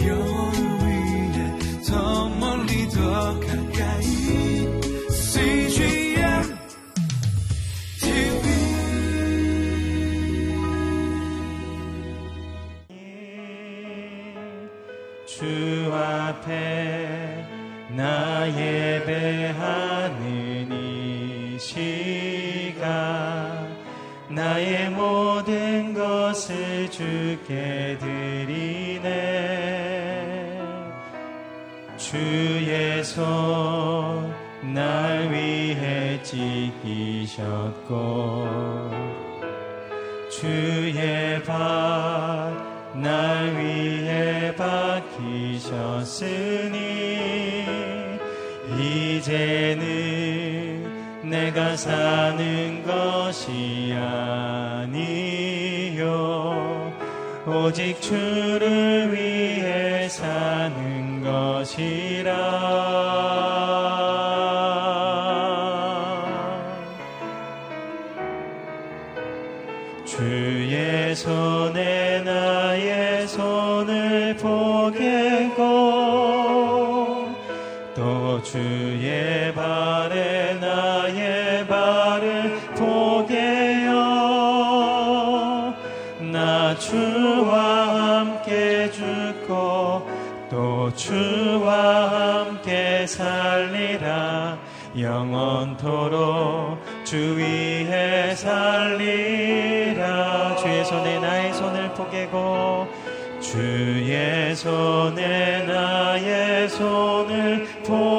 주 0.00 0.39
오직 57.46 58.00
주를 58.00 59.12
위해 59.12 60.08
사는 60.08 61.22
것이라. 61.22 62.30
주의 70.04 71.14
손에 71.16 72.22
나의 72.22 73.26
손을 73.26 74.36
포개고 74.36 75.60
또 77.94 78.42
주의 78.42 79.54
발에 79.54 80.39
살리라. 93.10 94.58
영원토록 94.98 96.78
주 97.04 97.36
위에 97.36 98.34
살리라. 98.34 99.36
주의 100.56 100.84
손에 100.84 101.18
나의 101.18 101.52
손을 101.54 101.94
포개고 101.94 102.88
주의 103.40 104.54
손에 104.54 105.64
나의 105.66 106.68
손을 106.68 107.66
포개고 107.82 108.09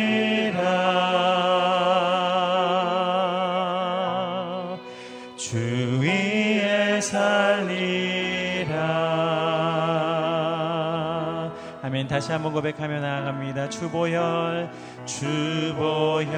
다시 12.13 12.31
한번 12.31 12.53
고백하며 12.53 12.99
나아갑니다. 12.99 13.69
주보혈 13.69 14.69
주보혈 15.05 16.33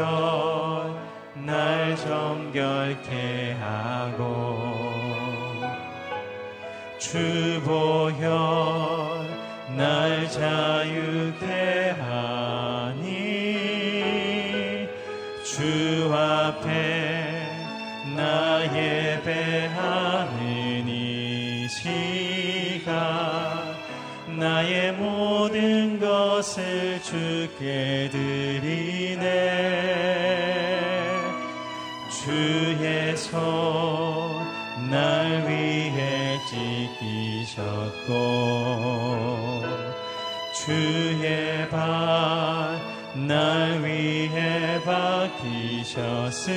날 1.46 1.96
정결케 1.98 3.58
하고. 3.60 4.76
주보혈 6.98 8.22
날 8.22 8.75
자유케 10.86 11.96
하니 12.00 13.06
주 15.44 16.14
앞에 16.14 17.50
나 18.16 18.62
예배하는 18.64 20.38
이 20.88 21.68
시간 21.68 22.94
나의 24.38 24.92
모든 24.94 26.00
것을 26.00 27.02
주께 27.02 28.08
드리네. 28.12 29.26
주의 32.12 33.18
손 33.18 34.46
날 34.90 35.48
위해 35.48 36.38
지키셨고 36.48 38.16
주의 40.66 41.70
발 41.70 42.96
날 43.16 43.82
위해 43.82 44.82
박히셨으니 44.84 46.52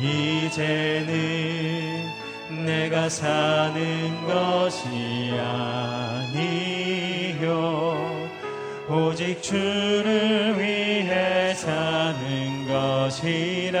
이제는 0.00 2.04
내가 2.64 3.08
사는 3.08 4.26
것이 4.26 4.86
아니요. 6.20 6.44
오직 8.88 9.42
주를 9.42 10.56
위해 10.58 11.52
사는 11.54 12.68
것이라 12.68 13.80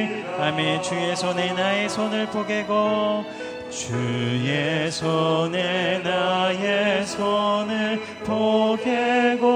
아멘 0.51 0.81
주의 0.81 1.15
손에 1.15 1.53
나의 1.53 1.87
손을 1.87 2.25
포개고 2.25 3.23
주의 3.69 4.91
손에 4.91 5.99
나의 5.99 7.05
손을 7.05 8.01
포개고 8.25 9.47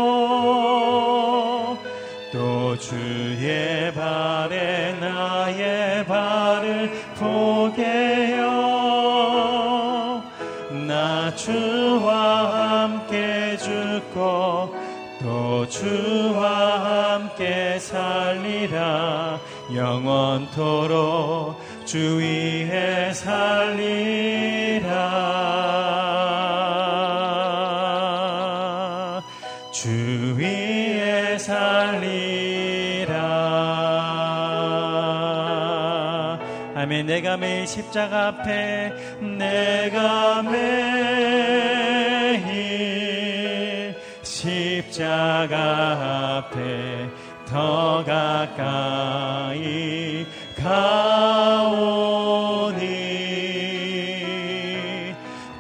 또 2.32 2.78
주의 2.78 3.94
발에 3.94 4.94
나의 5.02 6.06
발을 6.06 6.90
포개요. 7.20 8.46
나 10.88 11.36
주와 11.36 12.84
함께 12.84 13.58
죽고 13.58 14.74
또 15.22 15.68
주와 15.68 17.12
함께 17.12 17.80
살리라 17.80 19.35
영원토록 19.76 21.60
주 21.86 22.18
위에 22.18 23.14
살리라. 23.14 24.92
주 29.72 30.36
위에 30.38 31.38
살리라. 31.38 33.16
아멘. 36.76 37.06
내가 37.08 37.36
매일 37.38 37.68
십자가 37.68 38.28
앞에 38.28 38.92
내가 39.22 39.22
내가 39.22 40.42
매일 40.42 40.66
십자가 44.24 45.58
앞에 46.50 47.25
더 47.46 48.04
가까이 48.04 49.56
가오니 50.58 51.86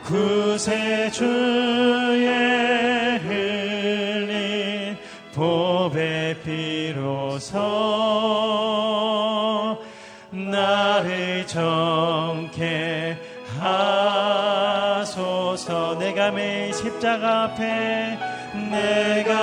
구세주의 0.03 1.19
흘린 3.19 4.97
보배 5.33 6.37
피로서 6.43 7.59
나를 10.31 11.45
정케 11.47 13.17
하소서. 13.59 14.85
내가 15.99 16.31
매일 16.31 16.73
십자가 16.73 17.43
앞에 17.43 18.17
내가 18.71 19.34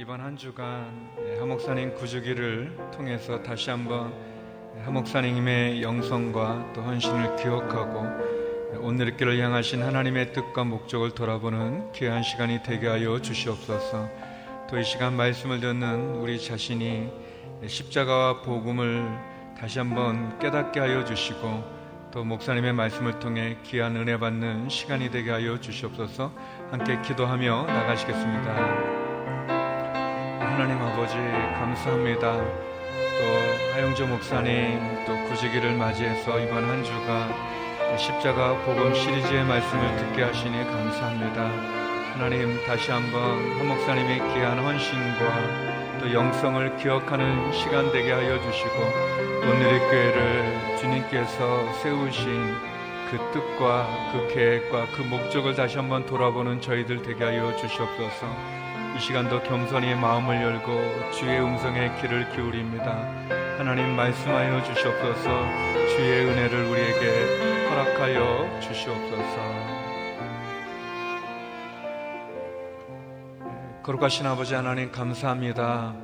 이번 0.00 0.20
한 0.20 0.36
주간 0.36 1.10
네, 1.16 1.40
하목사님 1.40 1.96
구주기를 1.96 2.72
통해서 2.92 3.42
다시 3.42 3.70
한번 3.70 4.14
네, 4.76 4.82
하목사님의 4.82 5.82
영성과 5.82 6.72
또 6.72 6.82
헌신을 6.82 7.34
기억하고 7.34 8.06
오늘 8.80 9.16
길을 9.16 9.42
향하신 9.42 9.82
하나님의 9.82 10.32
뜻과 10.32 10.62
목적을 10.62 11.16
돌아보는 11.16 11.90
귀한 11.90 12.22
시간이 12.22 12.62
되게 12.62 12.86
하여 12.86 13.20
주시옵소서. 13.20 14.08
또 14.70 14.78
이 14.78 14.84
시간 14.84 15.16
말씀을 15.16 15.58
듣는 15.58 16.14
우리 16.20 16.38
자신이 16.38 17.10
십자가와 17.66 18.42
복음을 18.42 19.04
다시 19.58 19.80
한번 19.80 20.38
깨닫게 20.38 20.78
하여 20.78 21.04
주시고 21.04 21.64
또 22.12 22.22
목사님의 22.22 22.72
말씀을 22.72 23.18
통해 23.18 23.56
귀한 23.64 23.96
은혜 23.96 24.16
받는 24.16 24.68
시간이 24.68 25.10
되게 25.10 25.32
하여 25.32 25.58
주시옵소서. 25.58 26.30
함께 26.70 27.02
기도하며 27.02 27.66
나가시겠습니다. 27.66 29.57
하나님 30.58 30.82
아버지 30.82 31.14
감사합니다. 31.14 32.32
또 32.32 33.74
하영조 33.74 34.08
목사님 34.08 35.04
또 35.06 35.14
구지기를 35.28 35.76
맞이해서 35.76 36.36
이번 36.40 36.64
한 36.64 36.82
주가 36.82 37.28
십자가 37.96 38.58
복음 38.64 38.92
시리즈의 38.92 39.44
말씀을 39.44 39.96
듣게 39.98 40.24
하시니 40.24 40.64
감사합니다. 40.64 41.44
하나님 42.12 42.60
다시 42.66 42.90
한번 42.90 43.22
한 43.56 43.68
목사님의 43.68 44.18
귀한 44.34 44.58
헌신과 44.58 46.00
또 46.00 46.12
영성을 46.12 46.76
기억하는 46.78 47.52
시간 47.52 47.92
되게 47.92 48.10
하여 48.10 48.40
주시고 48.42 48.74
오늘의 49.44 49.78
교회를 49.78 50.76
주님께서 50.80 51.72
세우신 51.74 52.56
그 53.12 53.16
뜻과 53.32 54.10
그 54.10 54.34
계획과 54.34 54.86
그 54.96 55.02
목적을 55.02 55.54
다시 55.54 55.76
한번 55.76 56.04
돌아보는 56.04 56.60
저희들 56.60 57.02
되게 57.02 57.22
하여 57.22 57.54
주시옵소서. 57.54 58.57
이 58.98 59.00
시간도 59.00 59.44
겸손히 59.44 59.94
마음을 59.94 60.42
열고 60.42 61.12
주의 61.12 61.40
음성에 61.40 62.00
귀를 62.00 62.28
기울입니다. 62.32 62.84
하나님 63.56 63.94
말씀하여 63.94 64.60
주시옵소서. 64.64 65.46
주의 65.94 66.26
은혜를 66.26 66.64
우리에게 66.64 67.68
허락하여 67.70 68.60
주시옵소서. 68.60 69.78
거룩하신 73.84 74.26
아버지 74.26 74.54
하나님 74.54 74.90
감사합니다. 74.90 75.94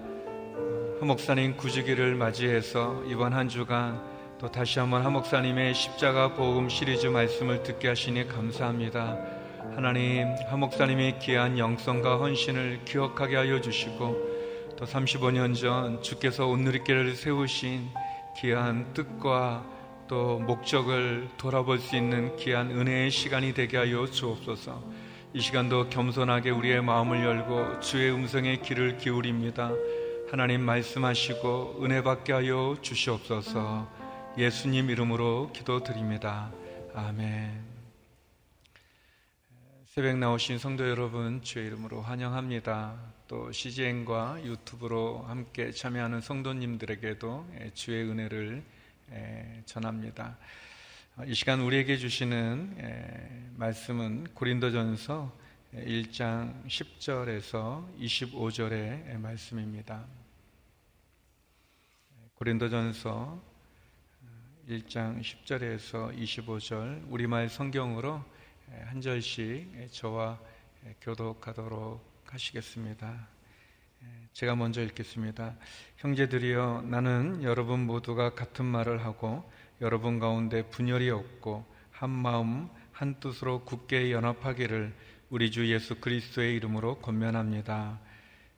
하목사님 1.01 1.57
구주기를 1.57 2.15
맞이해서 2.15 3.03
이번 3.09 3.33
한 3.33 3.49
주간 3.49 4.01
또 4.39 4.49
다시 4.49 4.79
한번 4.79 5.05
하목사님의 5.05 5.75
십자가 5.75 6.33
보험 6.35 6.69
시리즈 6.69 7.09
말씀을 7.09 7.65
듣게 7.65 7.89
하시니 7.89 8.29
감사합니다. 8.29 9.34
하나님 9.73 10.35
하목사님의 10.49 11.19
귀한 11.19 11.59
영성과 11.59 12.19
헌신을 12.19 12.85
기억하게 12.85 13.37
하여 13.37 13.61
주시고 13.61 14.77
또 14.77 14.85
35년 14.85 15.55
전 15.55 16.03
주께서 16.03 16.47
온누리교를 16.47 17.15
세우신 17.15 17.89
귀한 18.39 18.93
뜻과 18.93 19.65
또 20.07 20.39
목적을 20.39 21.29
돌아볼 21.39 21.79
수 21.79 21.97
있는 21.97 22.37
귀한 22.37 22.71
은혜의 22.71 23.11
시간이 23.11 23.55
되게 23.55 23.77
하여 23.79 24.07
주옵소서. 24.07 24.83
이 25.33 25.41
시간도 25.41 25.89
겸손하게 25.89 26.51
우리의 26.51 26.83
마음을 26.83 27.25
열고 27.25 27.81
주의 27.81 28.13
음성에 28.13 28.59
귀를 28.59 28.99
기울입니다. 28.99 29.73
하나님 30.31 30.61
말씀하시고 30.63 31.81
은혜 31.83 32.03
받게 32.03 32.33
하여 32.33 32.77
주시옵소서. 32.81 33.89
예수님 34.39 34.91
이름으로 34.91 35.51
기도드립니다. 35.53 36.51
아멘. 36.95 37.74
새벽 39.95 40.19
나오신 40.19 40.59
성도 40.59 40.89
여러분 40.89 41.41
주의 41.41 41.69
이름으로 41.69 42.03
환영합니다. 42.03 42.99
또 43.29 43.53
CGN과 43.53 44.43
유튜브로 44.43 45.23
함께 45.23 45.71
참여하는 45.71 46.21
성도님들에게도 46.21 47.47
주의 47.75 48.03
은혜를 48.03 48.65
전합니다. 49.67 50.37
이 51.27 51.35
시간 51.35 51.61
우리에게 51.61 51.97
주시는 51.97 53.55
말씀은 53.57 54.35
고린도전서 54.35 55.33
1장 55.75 56.67
10절에서 56.67 57.97
25절의 57.97 59.17
말씀입니다. 59.19 60.05
고린도전서 62.35 63.41
1장 64.69 65.21
10절에서 65.21 66.19
25절 66.19 67.05
우리말 67.09 67.49
성경으로 67.49 68.25
한 68.87 69.01
절씩 69.01 69.89
저와 69.93 70.39
교독하도록 71.01 72.01
하시겠습니다. 72.27 73.29
제가 74.33 74.57
먼저 74.57 74.83
읽겠습니다. 74.83 75.55
형제들이여 75.99 76.85
나는 76.87 77.43
여러분 77.43 77.87
모두가 77.87 78.35
같은 78.35 78.65
말을 78.65 79.05
하고 79.05 79.49
여러분 79.81 80.19
가운데 80.19 80.63
분열이 80.69 81.11
없고 81.11 81.65
한 81.91 82.11
마음 82.11 82.69
한 82.93 83.19
뜻으로 83.21 83.65
굳게 83.65 84.13
연합하기를 84.13 84.93
우리 85.31 85.51
주 85.51 85.71
예수 85.73 85.97
그리스도의 85.97 86.55
이름으로 86.57 86.97
권면합니다. 86.99 87.99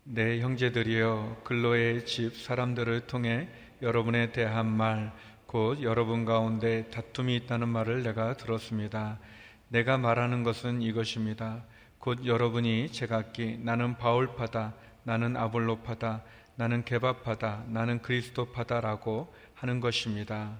내 0.05 0.41
형제들이여 0.41 1.43
근로의 1.45 2.07
집 2.07 2.37
사람들을 2.37 3.07
통해 3.07 3.49
여러분에 3.83 4.33
대한 4.33 4.67
말, 4.67 5.13
곧 5.47 5.83
여러분 5.83 6.25
가운데 6.25 6.89
다툼이 6.91 7.37
있다는 7.37 7.69
말을 7.69 8.03
내가 8.03 8.37
들었습니다. 8.37 9.19
내가 9.69 9.99
말하는 9.99 10.43
것은 10.43 10.83
이것입니다. 10.83 11.65
곧 11.99 12.25
여러분이 12.25 12.93
제각기 12.93 13.59
나는 13.63 13.97
바울파다, 13.97 14.75
나는 15.03 15.37
아볼로파다, 15.37 16.23
나는 16.57 16.85
개바파다, 16.85 17.65
나는 17.69 18.01
그리스도파다라고 18.01 19.35
하는 19.55 19.81
것입니다. 19.81 20.59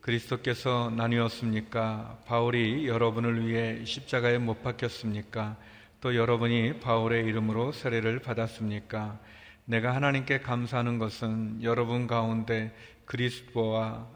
그리스도께서 0.00 0.90
나뉘었습니까? 0.96 2.20
바울이 2.26 2.88
여러분을 2.88 3.46
위해 3.46 3.84
십자가에 3.84 4.38
못 4.38 4.62
박혔습니까? 4.62 5.56
또 6.00 6.16
여러분이 6.16 6.80
바울의 6.80 7.26
이름으로 7.26 7.72
세례를 7.72 8.20
받았습니까? 8.20 9.18
내가 9.66 9.94
하나님께 9.94 10.40
감사하는 10.40 10.98
것은 10.98 11.62
여러분 11.62 12.06
가운데 12.06 12.74
그리스도와 13.04 14.08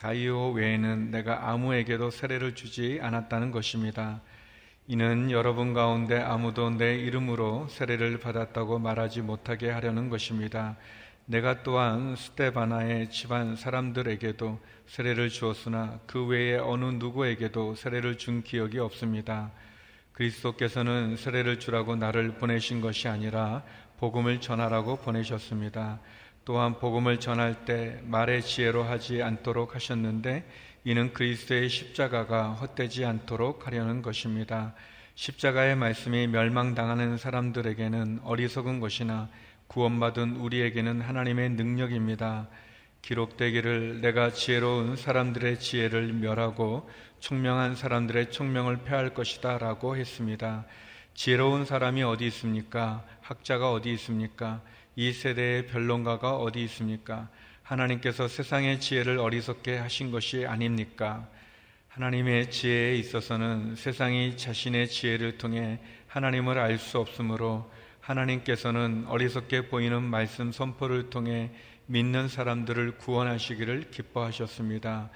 가이오 0.00 0.52
외에는 0.52 1.10
내가 1.10 1.50
아무에게도 1.50 2.10
세례를 2.10 2.54
주지 2.54 2.98
않았다는 3.02 3.50
것입니다. 3.50 4.22
이는 4.86 5.30
여러분 5.30 5.74
가운데 5.74 6.18
아무도 6.18 6.70
내 6.70 6.96
이름으로 6.96 7.68
세례를 7.68 8.18
받았다고 8.18 8.78
말하지 8.78 9.20
못하게 9.20 9.68
하려는 9.68 10.08
것입니다. 10.08 10.78
내가 11.26 11.62
또한 11.62 12.16
스테바나의 12.16 13.10
집안 13.10 13.56
사람들에게도 13.56 14.58
세례를 14.86 15.28
주었으나 15.28 16.00
그 16.06 16.24
외에 16.24 16.56
어느 16.56 16.86
누구에게도 16.86 17.74
세례를 17.74 18.16
준 18.16 18.42
기억이 18.42 18.78
없습니다. 18.78 19.52
그리스도께서는 20.12 21.16
세례를 21.18 21.60
주라고 21.60 21.94
나를 21.94 22.36
보내신 22.38 22.80
것이 22.80 23.06
아니라 23.06 23.62
복음을 23.98 24.40
전하라고 24.40 24.96
보내셨습니다. 24.96 26.00
또한 26.50 26.80
복음을 26.80 27.20
전할 27.20 27.64
때 27.64 28.00
말의 28.06 28.42
지혜로 28.42 28.82
하지 28.82 29.22
않도록 29.22 29.76
하셨는데 29.76 30.44
이는 30.82 31.12
그리스도의 31.12 31.68
십자가가 31.68 32.54
헛되지 32.54 33.04
않도록 33.04 33.68
하려는 33.68 34.02
것입니다. 34.02 34.74
십자가의 35.14 35.76
말씀이 35.76 36.26
멸망당하는 36.26 37.18
사람들에게는 37.18 38.22
어리석은 38.24 38.80
것이나 38.80 39.28
구원받은 39.68 40.38
우리에게는 40.38 41.02
하나님의 41.02 41.50
능력입니다. 41.50 42.48
기록되기를 43.02 44.00
내가 44.00 44.32
지혜로운 44.32 44.96
사람들의 44.96 45.60
지혜를 45.60 46.12
멸하고 46.14 46.90
총명한 47.20 47.76
사람들의 47.76 48.32
총명을 48.32 48.78
폐할 48.78 49.14
것이다 49.14 49.58
라고 49.58 49.96
했습니다. 49.96 50.64
지혜로운 51.14 51.64
사람이 51.64 52.02
어디 52.02 52.26
있습니까? 52.26 53.04
학자가 53.20 53.70
어디 53.70 53.92
있습니까? 53.92 54.62
이 55.00 55.14
세대의 55.14 55.68
변론가가 55.68 56.36
어디 56.36 56.62
있습니까? 56.64 57.30
하나님께서 57.62 58.28
세상의 58.28 58.80
지혜를 58.80 59.16
어리석게 59.16 59.78
하신 59.78 60.10
것이 60.10 60.44
아닙니까? 60.44 61.26
하나님의 61.88 62.50
지혜에 62.50 62.96
있어서는 62.96 63.76
세상이 63.76 64.36
자신의 64.36 64.88
지혜를 64.88 65.38
통해 65.38 65.80
하나님을 66.06 66.58
알 66.58 66.76
수 66.76 66.98
없으므로 66.98 67.72
하나님께서는 68.00 69.06
어리석게 69.08 69.68
보이는 69.68 70.02
말씀 70.02 70.52
선포를 70.52 71.08
통해 71.08 71.50
믿는 71.86 72.28
사람들을 72.28 72.98
구원하시기를 72.98 73.92
기뻐하셨습니다. 73.92 75.08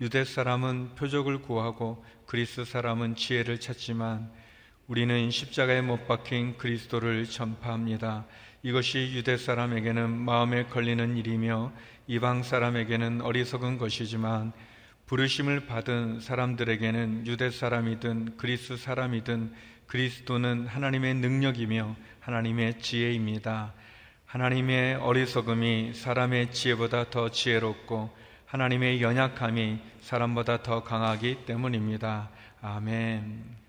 유대 0.00 0.24
사람은 0.24 0.94
표적을 0.94 1.42
구하고 1.42 2.04
그리스 2.26 2.64
사람은 2.64 3.16
지혜를 3.16 3.58
찾지만 3.58 4.30
우리는 4.86 5.32
십자가에 5.32 5.80
못 5.80 6.06
박힌 6.06 6.58
그리스도를 6.58 7.24
전파합니다. 7.24 8.24
이것이 8.64 9.12
유대 9.14 9.36
사람에게는 9.36 10.10
마음에 10.10 10.64
걸리는 10.66 11.16
일이며 11.16 11.72
이방 12.06 12.44
사람에게는 12.44 13.20
어리석은 13.20 13.78
것이지만 13.78 14.52
부르심을 15.06 15.66
받은 15.66 16.20
사람들에게는 16.20 17.26
유대 17.26 17.50
사람이든 17.50 18.36
그리스 18.36 18.76
사람이든 18.76 19.52
그리스도는 19.86 20.68
하나님의 20.68 21.14
능력이며 21.14 21.96
하나님의 22.20 22.78
지혜입니다. 22.78 23.74
하나님의 24.26 24.94
어리석음이 24.94 25.92
사람의 25.94 26.52
지혜보다 26.52 27.10
더 27.10 27.30
지혜롭고 27.30 28.10
하나님의 28.46 29.02
연약함이 29.02 29.80
사람보다 30.00 30.62
더 30.62 30.84
강하기 30.84 31.44
때문입니다. 31.46 32.30
아멘. 32.62 33.61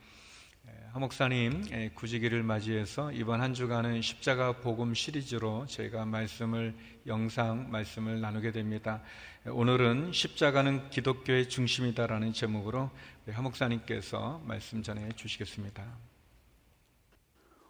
하 0.93 0.99
목사님 0.99 1.63
구지기를 1.95 2.43
맞이해서 2.43 3.11
이번 3.13 3.41
한 3.41 3.55
주간은 3.55 4.03
십자가 4.03 4.51
복음 4.51 4.93
시리즈로 4.93 5.65
저희가 5.65 6.05
말씀을 6.05 6.75
영상 7.07 7.71
말씀을 7.71 8.21
나누게 8.21 8.51
됩니다. 8.51 9.01
오늘은 9.47 10.11
십자가는 10.13 10.91
기독교의 10.91 11.49
중심이다라는 11.49 12.31
제목으로 12.33 12.91
하 13.27 13.41
목사님께서 13.41 14.43
말씀 14.45 14.83
전해 14.83 15.09
주시겠습니다. 15.15 15.83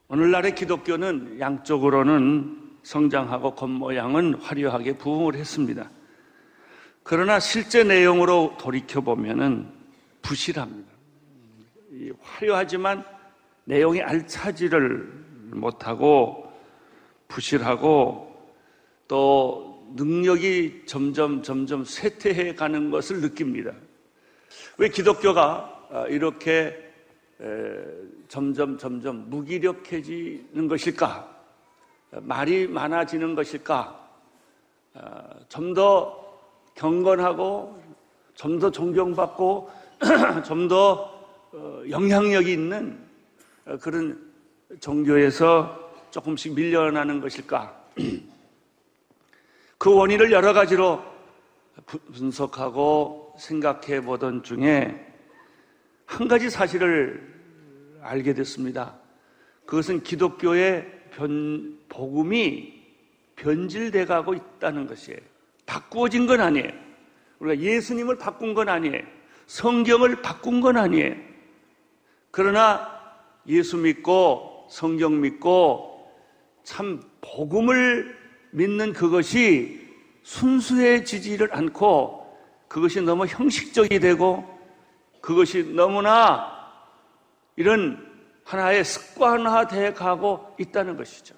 오늘날의 0.10 0.54
기독교는 0.54 1.40
양쪽으로는 1.40 2.80
성장하고 2.84 3.56
겉모양은 3.56 4.34
화려하게 4.42 4.98
부흥을 4.98 5.36
했습니다. 5.36 5.90
그러나 7.04 7.40
실제 7.40 7.86
내용으로 7.86 8.58
돌이켜 8.60 9.00
보면은 9.00 9.72
부실합니다. 10.22 10.92
화려하지만 12.22 13.13
내용이 13.66 14.02
알차지를 14.02 15.24
못하고 15.54 16.52
부실하고 17.28 18.32
또 19.08 19.92
능력이 19.96 20.84
점점 20.86 21.44
점점 21.44 21.84
쇠퇴해 21.84 22.56
가는 22.56 22.90
것을 22.90 23.22
느낍니다. 23.22 23.74
왜 24.78 24.90
기독교가 24.90 25.88
아, 25.92 26.06
이렇게 26.08 26.80
점점 28.28 28.78
점점 28.78 29.30
무기력해지는 29.30 30.68
것일까? 30.68 31.30
말이 32.22 32.68
많아지는 32.68 33.36
것일까? 33.36 34.10
아, 34.96 35.24
좀더 35.50 36.24
경건하고 36.76 37.84
좀 38.36 38.60
더 38.60 38.72
존경받고 38.72 39.70
좀더 40.46 41.14
어, 41.54 41.84
영향력이 41.88 42.52
있는 42.52 43.00
어, 43.00 43.03
그런 43.82 44.32
종교에서 44.80 45.94
조금씩 46.12 46.54
밀려나는 46.54 47.22
것일까? 47.22 47.84
그 49.78 49.94
원인을 49.94 50.32
여러 50.32 50.54
가지로 50.54 51.04
분석하고 52.14 53.36
생각해 53.40 54.02
보던 54.02 54.44
중에 54.44 55.14
한 56.06 56.28
가지 56.28 56.50
사실을 56.50 57.34
알게 58.02 58.34
됐습니다. 58.34 58.96
그것은 59.66 60.04
기독교의 60.04 61.04
변, 61.12 61.80
복음이 61.90 62.84
변질돼 63.36 64.06
가고 64.06 64.34
있다는 64.34 64.88
것이에요. 64.88 65.20
바꾸어진 65.66 66.28
건 66.28 66.42
아니에요. 66.42 66.70
우리가 67.40 67.62
예수님을 67.62 68.18
바꾼 68.18 68.54
건 68.54 68.70
아니에요. 68.70 69.02
성경을 69.48 70.22
바꾼 70.22 70.62
건 70.62 70.78
아니에요. 70.78 71.16
그러나 72.32 72.93
예수 73.48 73.78
믿고 73.78 74.68
성경 74.70 75.22
믿고 75.22 76.12
참 76.64 77.02
복음을 77.22 78.16
믿는 78.52 78.94
그것이 78.94 79.84
순수해지지를 80.24 81.54
않고 81.54 82.24
그것이 82.68 83.02
너무 83.02 83.26
형식적이 83.26 84.00
되고 84.00 84.48
그것이 85.22 85.64
너무나 85.74 86.52
이런 87.56 88.12
하나의 88.46 88.84
습관화돼 88.84 89.94
가고 89.94 90.56
있다는 90.60 90.98
것이죠. 90.98 91.36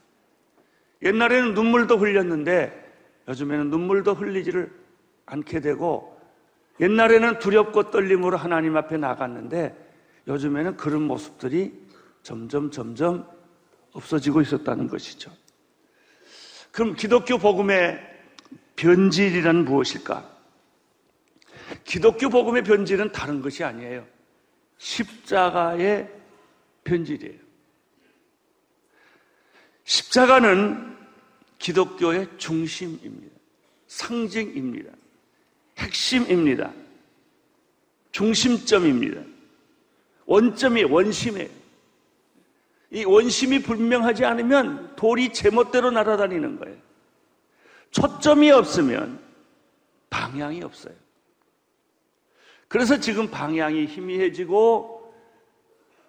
옛날에는 1.04 1.54
눈물도 1.54 1.98
흘렸는데 1.98 2.84
요즘에는 3.28 3.70
눈물도 3.70 4.14
흘리지를 4.14 4.72
않게 5.26 5.60
되고 5.60 6.20
옛날에는 6.80 7.40
두렵고 7.40 7.92
떨림으로 7.92 8.38
하나님 8.38 8.76
앞에 8.78 8.98
나갔는데 8.98 9.76
요즘에는 10.28 10.78
그런 10.78 11.04
모습들이 11.04 11.85
점점 12.25 12.72
점점 12.72 13.29
없어지고 13.91 14.41
있었다는 14.41 14.88
것이죠. 14.88 15.32
그럼 16.72 16.96
기독교 16.96 17.38
복음의 17.38 18.00
변질이란 18.75 19.63
무엇일까? 19.63 20.27
기독교 21.84 22.29
복음의 22.29 22.63
변질은 22.63 23.12
다른 23.12 23.44
것이 23.44 23.63
아니에요. 23.63 24.08
십자가의 24.79 26.12
변질이에요. 26.84 27.39
십자가는 29.84 30.98
기독교의 31.60 32.27
중심입니다. 32.39 33.36
상징입니다. 33.86 34.91
핵심입니다. 35.77 36.74
중심점입니다. 38.12 39.22
원점이 40.25 40.86
원심이에요. 40.86 41.65
이 42.92 43.04
원심이 43.04 43.62
분명하지 43.62 44.25
않으면 44.25 44.96
돌이 44.96 45.34
제멋대로 45.34 45.92
날아다니는 45.92 46.60
거예요. 46.60 46.77
초점이 47.92 48.51
없으면 48.51 49.20
방향이 50.10 50.63
없어요. 50.63 50.94
그래서 52.68 53.00
지금 53.00 53.30
방향이 53.30 53.86
희미해지고 53.86 55.13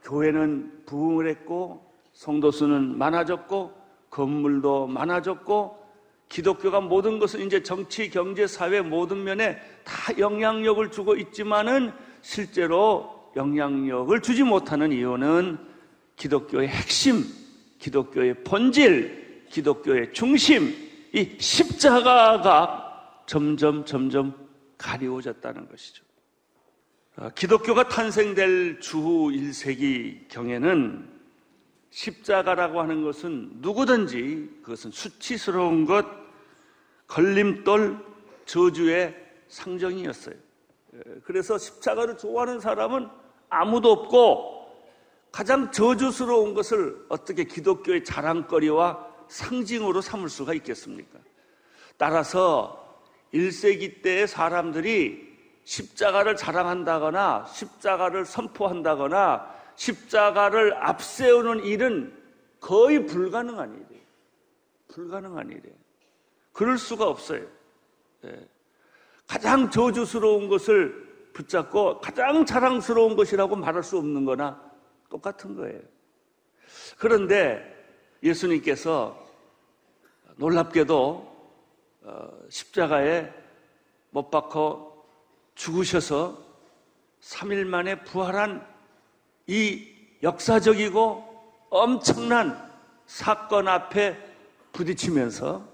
교회는 0.03 0.85
부흥을 0.87 1.29
했고 1.29 1.85
성도 2.13 2.51
수는 2.51 2.97
많아졌고 2.99 3.73
건물도 4.11 4.87
많아졌고 4.87 5.85
기독교가 6.29 6.81
모든 6.81 7.19
것은 7.19 7.41
이제 7.41 7.63
정치, 7.63 8.11
경제, 8.11 8.47
사회 8.47 8.81
모든 8.81 9.23
면에 9.23 9.59
다 9.85 10.19
영향력을 10.19 10.91
주고 10.91 11.15
있지만은 11.15 11.93
실제로 12.23 13.31
영향력을 13.37 14.21
주지 14.23 14.43
못하는 14.43 14.91
이유는 14.91 15.59
기독교의 16.17 16.69
핵심, 16.69 17.25
기독교의 17.79 18.43
본질, 18.43 19.47
기독교의 19.51 20.13
중심, 20.13 20.75
이 21.13 21.37
십자가가 21.39 23.23
점점 23.27 23.85
점점 23.85 24.35
가리워졌다는 24.79 25.69
것이죠. 25.69 26.05
아, 27.17 27.31
기독교가 27.31 27.89
탄생될 27.89 28.81
주후 28.81 29.31
1세기 29.31 30.29
경에는 30.29 31.17
십자가라고 31.91 32.81
하는 32.81 33.03
것은 33.03 33.53
누구든지 33.57 34.61
그것은 34.63 34.91
수치스러운 34.91 35.87
것, 35.87 36.05
걸림돌, 37.07 37.99
저주의 38.45 39.15
상정이었어요. 39.49 40.35
그래서 41.25 41.57
십자가를 41.57 42.19
좋아하는 42.19 42.61
사람은 42.61 43.09
아무도 43.49 43.93
없고 43.93 44.56
가장 45.37 45.71
저주스러운 45.71 46.55
것을 46.55 47.05
어떻게 47.11 47.45
기독교의 47.45 48.05
자랑거리와 48.05 49.07
상징으로 49.29 50.01
삼을 50.01 50.31
수가 50.31 50.55
있겠습니까? 50.55 51.19
따라서 51.99 53.03
1세기 53.35 54.01
때의 54.01 54.29
사람들이 54.29 55.37
십자가를 55.63 56.37
자랑한다거나 56.37 57.45
십자가를 57.53 58.25
선포한다거나 58.25 59.55
십자가를 59.75 60.75
앞세우는 60.83 61.67
일은 61.67 62.17
거의 62.59 63.05
불가능한 63.05 63.75
일이에요. 63.75 64.07
불가능한 64.89 65.51
일이에요. 65.51 65.77
그럴 66.55 66.79
수가 66.79 67.07
없어요. 67.07 67.45
네. 68.23 68.49
가장 69.27 69.69
저주스러운 69.71 70.49
것을 70.49 71.29
붙잡고 71.35 72.01
가장 72.01 72.47
자랑스러운 72.47 73.17
것이라고 73.17 73.55
말할 73.55 73.83
수 73.83 73.99
없는 73.99 74.25
거나 74.25 74.66
똑같은 75.17 75.57
거예요. 75.57 75.81
그런데 76.99 77.75
예수님께서 78.23 79.27
놀랍게도 80.37 81.37
어, 82.03 82.29
십자가에 82.51 83.33
못 84.11 84.31
박혀 84.31 84.95
죽으셔서 85.55 86.45
3일 87.21 87.65
만에 87.65 88.03
부활한 88.05 88.67
이 89.47 89.89
역사적이고 90.23 91.67
엄청난 91.71 92.71
사건 93.07 93.69
앞에 93.69 94.17
부딪히면서 94.73 95.67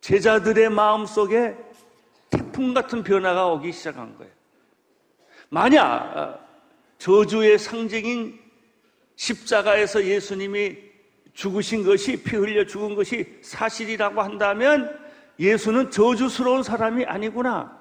제자들의 0.00 0.70
마음 0.70 1.06
속에 1.06 1.56
태풍 2.30 2.72
같은 2.72 3.02
변화가 3.02 3.48
오기 3.48 3.72
시작한 3.72 4.16
거예요. 4.16 4.32
만약 5.48 6.16
어, 6.16 6.41
저주의 7.02 7.58
상징인 7.58 8.38
십자가에서 9.16 10.04
예수님이 10.04 10.76
죽으신 11.34 11.84
것이 11.84 12.22
피 12.22 12.36
흘려 12.36 12.64
죽은 12.64 12.94
것이 12.94 13.40
사실이라고 13.42 14.22
한다면 14.22 14.96
예수는 15.40 15.90
저주스러운 15.90 16.62
사람이 16.62 17.04
아니구나. 17.04 17.76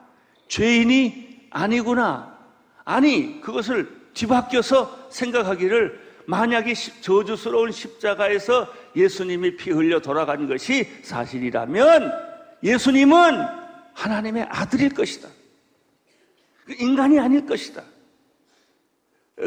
죄인이 0.48 1.50
아니구나. 1.52 2.36
아니, 2.84 3.40
그것을 3.42 3.96
뒤바뀌어서 4.16 5.10
생각하기를 5.12 6.02
만약에 6.26 6.74
저주스러운 6.74 7.72
십자가에서 7.72 8.74
예수님이 8.96 9.56
피 9.56 9.70
흘려 9.70 10.00
돌아간 10.00 10.48
것이 10.48 10.90
사실이라면 11.04 12.12
예수님은 12.64 13.40
하나님의 13.94 14.48
아들일 14.50 14.96
것이다. 14.96 15.30
그 16.66 16.74
인간이 16.80 17.20
아닐 17.20 17.46
것이다. 17.46 17.84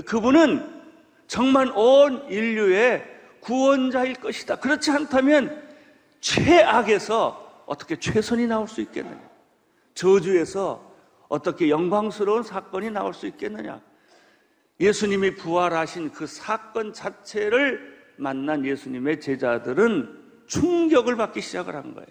그분은 0.06 0.82
정말 1.26 1.70
온 1.74 2.28
인류의 2.28 3.04
구원자일 3.40 4.14
것이다. 4.14 4.56
그렇지 4.56 4.90
않다면 4.90 5.62
최악에서 6.20 7.64
어떻게 7.66 7.98
최선이 7.98 8.46
나올 8.46 8.68
수 8.68 8.80
있겠느냐? 8.80 9.20
저주에서 9.94 10.94
어떻게 11.28 11.68
영광스러운 11.68 12.42
사건이 12.42 12.90
나올 12.90 13.14
수 13.14 13.26
있겠느냐? 13.26 13.80
예수님이 14.80 15.36
부활하신 15.36 16.12
그 16.12 16.26
사건 16.26 16.92
자체를 16.92 17.94
만난 18.16 18.64
예수님의 18.64 19.20
제자들은 19.20 20.22
충격을 20.46 21.16
받기 21.16 21.40
시작을 21.40 21.74
한 21.74 21.94
거예요. 21.94 22.08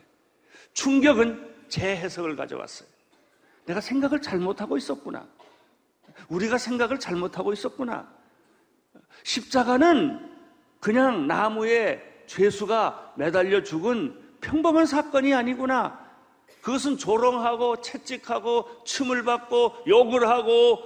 충격은 0.74 1.54
재해석을 1.68 2.36
가져왔어요. 2.36 2.88
내가 3.66 3.82
생각을 3.82 4.22
잘못하고 4.22 4.78
있었구나. 4.78 5.28
우리가 6.30 6.58
생각을 6.58 7.00
잘못하고 7.00 7.54
있었구나. 7.54 8.12
십자가는 9.24 10.32
그냥 10.80 11.28
나무에 11.28 12.02
죄수가 12.28 13.14
매달려 13.18 13.64
죽은 13.64 14.20
평범한 14.42 14.86
사건이 14.86 15.34
아니구나. 15.34 16.04
그것은 16.62 16.98
조롱하고 16.98 17.82
채찍하고 17.82 18.84
춤을 18.86 19.24
받고 19.24 19.84
욕을 19.88 20.28
하고 20.28 20.82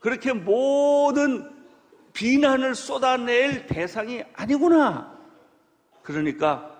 그렇게 0.00 0.32
모든 0.32 1.50
비난을 2.12 2.74
쏟아낼 2.74 3.66
대상이 3.66 4.22
아니구나. 4.32 5.16
그러니까 6.02 6.72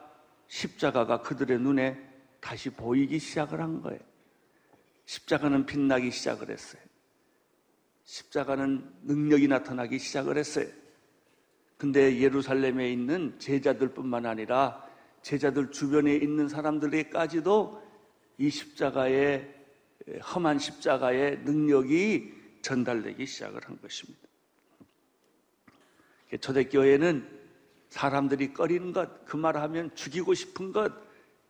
십자가가 0.49 1.23
그들의 1.23 1.59
눈에 1.59 2.01
다시 2.41 2.71
보이기 2.71 3.19
시작을 3.19 3.61
한 3.61 3.83
거예요. 3.83 3.99
십자가는 5.07 5.67
빛나기 5.67 6.11
시작을 6.11 6.51
했어요. 6.51 6.81
십자가는 8.07 8.89
능력이 9.03 9.49
나타나기 9.49 9.99
시작을 9.99 10.39
했어요. 10.39 10.67
근데 11.77 12.19
예루살렘에 12.21 12.91
있는 12.91 13.39
제자들뿐만 13.39 14.25
아니라 14.25 14.83
제자들 15.23 15.73
주변에 15.73 16.15
있는 16.15 16.49
사람들에게까지도 16.49 17.83
이 18.39 18.49
십자가의 18.49 19.55
험한 20.35 20.59
십자가의 20.59 21.41
능력이 21.41 22.33
전달되기 22.63 23.27
시작을 23.27 23.61
한 23.65 23.79
것입니다. 23.81 24.21
초대교회는 26.41 27.29
사람들이 27.89 28.53
꺼리는 28.53 28.93
것, 28.93 29.25
그 29.25 29.37
말하면 29.37 29.95
죽이고 29.95 30.35
싶은 30.35 30.73
것, 30.73 30.93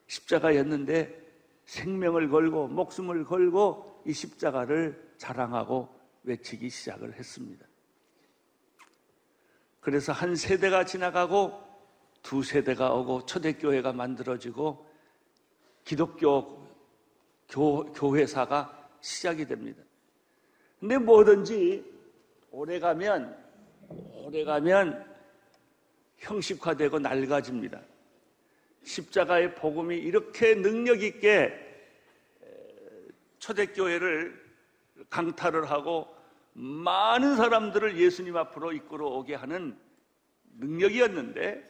십자가였는데 0.07 1.23
생명을 1.67 2.31
걸고 2.31 2.69
목숨을 2.69 3.25
걸고 3.25 4.03
이 4.07 4.13
십자가를 4.13 5.15
자랑하고 5.19 5.96
외치기 6.27 6.69
시작을 6.69 7.15
했습니다. 7.15 7.65
그래서 9.81 10.13
한 10.13 10.35
세대가 10.35 10.85
지나가고 10.85 11.65
두 12.23 12.43
세대가 12.43 12.93
오고 12.93 13.25
초대교회가 13.25 13.93
만들어지고 13.93 14.85
기독교 15.85 16.67
교, 17.49 17.85
교회사가 17.93 18.91
시작이 19.01 19.47
됩니다. 19.47 19.81
근데 20.81 20.99
뭐든지 20.99 21.85
오래 22.51 22.81
가면 22.81 23.45
오래 23.89 24.43
가면 24.43 25.07
형식화되고 26.17 26.99
낡아집니다. 26.99 27.81
십자가의 28.83 29.55
복음이 29.55 29.97
이렇게 29.97 30.57
능력 30.57 31.03
있게 31.03 31.53
초대교회를 33.39 34.45
강탈을 35.09 35.71
하고 35.71 36.16
많은 36.59 37.37
사람들을 37.37 37.99
예수님 37.99 38.35
앞으로 38.37 38.73
이끌어 38.73 39.07
오게 39.09 39.35
하는 39.35 39.79
능력이었는데 40.59 41.63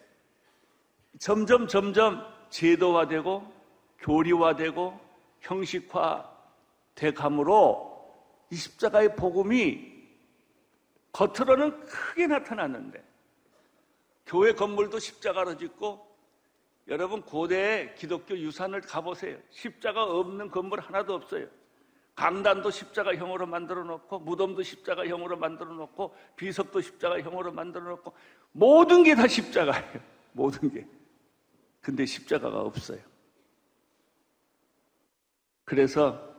점점 1.18 1.66
점점 1.66 2.24
제도화되고 2.50 3.52
교리화되고 3.98 5.00
형식화돼 5.40 7.14
감으로 7.16 7.96
이 8.52 8.54
십자가의 8.54 9.16
복음이 9.16 9.92
겉으로는 11.10 11.84
크게 11.86 12.28
나타났는데 12.28 13.04
교회 14.24 14.52
건물도 14.52 15.00
십자가로 15.00 15.56
짓고 15.56 16.06
여러분 16.86 17.22
고대의 17.22 17.96
기독교 17.96 18.38
유산을 18.38 18.82
가보세요. 18.82 19.36
십자가 19.50 20.04
없는 20.04 20.50
건물 20.50 20.78
하나도 20.78 21.14
없어요. 21.14 21.48
강단도 22.16 22.70
십자가형으로 22.70 23.46
만들어 23.46 23.84
놓고 23.84 24.20
무덤도 24.20 24.62
십자가형으로 24.62 25.36
만들어 25.36 25.72
놓고 25.74 26.16
비석도 26.34 26.80
십자가형으로 26.80 27.52
만들어 27.52 27.84
놓고 27.90 28.14
모든 28.52 29.02
게 29.04 29.14
다 29.14 29.28
십자가예요. 29.28 30.00
모든 30.32 30.72
게. 30.72 30.86
근데 31.82 32.06
십자가가 32.06 32.60
없어요. 32.62 32.98
그래서 35.64 36.34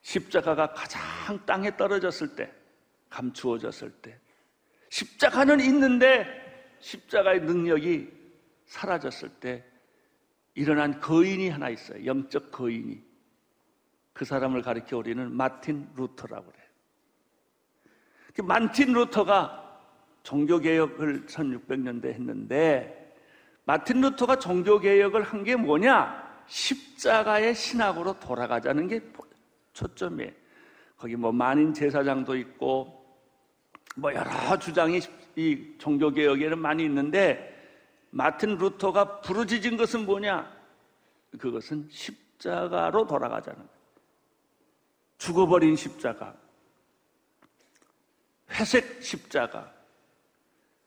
십자가가 0.00 0.72
가장 0.72 1.44
땅에 1.44 1.76
떨어졌을 1.76 2.34
때, 2.34 2.50
감추어졌을 3.10 3.90
때, 4.00 4.18
십자가는 4.88 5.60
있는데 5.60 6.26
십자가의 6.80 7.40
능력이 7.42 8.10
사라졌을 8.66 9.28
때 9.40 9.64
일어난 10.54 10.98
거인이 11.00 11.50
하나 11.50 11.68
있어요. 11.68 12.06
영적 12.06 12.50
거인이. 12.52 13.05
그 14.16 14.24
사람을 14.24 14.62
가리켜 14.62 14.96
우리는 14.96 15.30
마틴 15.30 15.86
루터라고 15.94 16.46
그래요. 16.46 16.66
그 18.34 18.40
마틴 18.40 18.94
루터가 18.94 19.62
종교개혁을 20.22 21.26
1600년대 21.26 22.06
했는데 22.06 23.14
마틴 23.66 24.00
루터가 24.00 24.38
종교개혁을 24.38 25.22
한 25.22 25.44
게 25.44 25.54
뭐냐? 25.54 26.24
십자가의 26.46 27.54
신학으로 27.54 28.18
돌아가자는 28.18 28.88
게 28.88 29.00
초점이에요. 29.74 30.30
거기 30.96 31.14
뭐 31.14 31.30
만인 31.30 31.74
제사장도 31.74 32.36
있고 32.36 33.04
뭐 33.96 34.14
여러 34.14 34.58
주장이 34.58 35.00
이 35.34 35.74
종교개혁에는 35.76 36.58
많이 36.58 36.84
있는데 36.84 37.52
마틴 38.10 38.56
루터가 38.56 39.20
부르짖은 39.20 39.76
것은 39.76 40.06
뭐냐? 40.06 40.50
그것은 41.38 41.86
십자가로 41.90 43.06
돌아가자는 43.06 43.58
거예요. 43.58 43.75
죽어버린 45.18 45.76
십자가, 45.76 46.36
회색 48.50 49.02
십자가, 49.02 49.72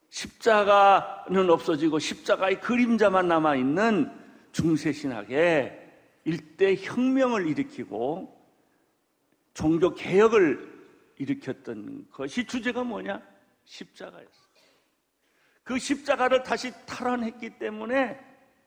십자가는 0.09 1.49
없어지고 1.49 1.99
십자가의 1.99 2.59
그림자만 2.61 3.27
남아있는 3.27 4.11
중세신학에 4.51 5.87
일대 6.25 6.75
혁명을 6.75 7.47
일으키고 7.47 8.37
종교 9.53 9.93
개혁을 9.93 10.79
일으켰던 11.17 12.07
것이 12.11 12.45
주제가 12.45 12.83
뭐냐? 12.83 13.21
십자가였어. 13.65 14.49
그 15.63 15.77
십자가를 15.77 16.43
다시 16.43 16.71
탈환했기 16.85 17.59
때문에 17.59 18.19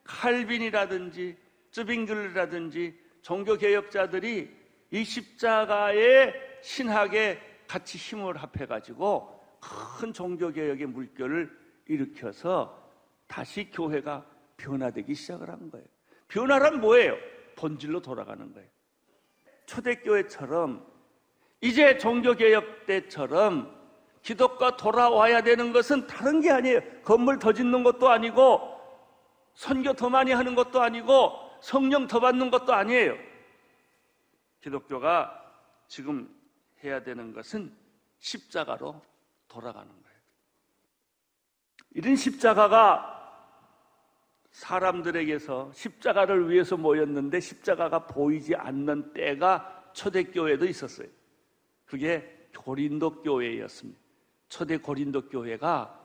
칼빈이라든지 0.05 1.37
쯔빙글이라든지 1.71 2.97
종교 3.23 3.57
개혁자들이 3.57 4.62
이 4.93 5.05
십자가의 5.05 6.35
신학에 6.61 7.41
같이 7.67 7.97
힘을 7.97 8.37
합해가지고 8.37 9.41
큰 9.99 10.13
종교 10.13 10.53
개혁의 10.53 10.87
물결을 10.87 11.51
일으켜서 11.87 12.79
다시 13.27 13.71
교회가 13.71 14.25
변화되기 14.59 15.15
시작을 15.15 15.49
한 15.49 15.71
거예요. 15.71 15.87
변화란 16.29 16.81
뭐예요? 16.81 17.17
본질로 17.57 18.03
돌아가는 18.03 18.53
거예요. 18.53 18.69
초대교회처럼 19.65 20.87
이제 21.63 21.97
종교개혁 21.97 22.85
때처럼 22.85 23.75
기독과 24.21 24.77
돌아와야 24.77 25.41
되는 25.43 25.73
것은 25.73 26.07
다른 26.07 26.43
게 26.43 26.51
아니에요. 26.51 26.81
건물 27.03 27.39
더 27.39 27.53
짓는 27.55 27.83
것도 27.83 28.11
아니고 28.11 28.79
선교 29.55 29.95
더 29.95 30.11
많이 30.11 30.33
하는 30.33 30.55
것도 30.55 30.83
아니고 30.83 31.33
성령 31.63 32.07
더 32.07 32.21
받는 32.21 32.51
것도 32.51 32.75
아니에요. 32.75 33.32
기독교가 34.63 35.39
지금 35.89 36.35
해야 36.83 37.03
되는 37.03 37.33
것은 37.33 37.75
십자가로 38.19 39.01
돌아가는 39.49 39.89
거예요. 39.89 40.19
이런 41.91 42.17
십자가가 42.17 43.19
사람들에게서 44.53 45.73
십자가를 45.73 46.51
위해서 46.51 46.77
모였는데 46.77 47.41
십자가가 47.41 48.07
보이지 48.07 48.55
않는 48.55 49.13
때가 49.13 49.91
초대교회도 49.93 50.67
있었어요. 50.67 51.09
그게 51.85 52.49
고린도 52.57 53.23
교회였습니다. 53.23 54.01
초대 54.49 54.77
고린도 54.77 55.29
교회가 55.29 55.99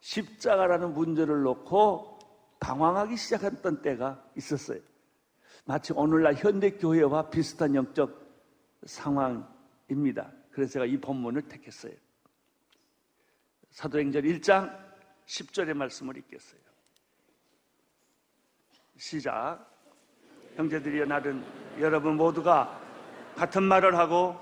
십자가라는 0.00 0.92
문제를 0.92 1.42
놓고 1.42 2.18
방황하기 2.60 3.16
시작했던 3.16 3.82
때가 3.82 4.22
있었어요. 4.36 4.80
마치 5.64 5.92
오늘날 5.94 6.34
현대 6.34 6.70
교회와 6.72 7.30
비슷한 7.30 7.74
영적 7.74 8.22
상황입니다. 8.84 10.30
그래서 10.50 10.72
제가 10.74 10.84
이 10.84 10.96
본문을 10.98 11.42
택했어요. 11.42 11.92
사도행전 13.70 14.22
1장 14.22 14.78
10절의 15.26 15.74
말씀을 15.74 16.16
읽겠어요. 16.18 16.60
시작. 18.96 19.66
형제들이여 20.56 21.06
나는 21.06 21.42
여러분 21.80 22.16
모두가 22.16 22.80
같은 23.34 23.64
말을 23.64 23.96
하고 23.96 24.36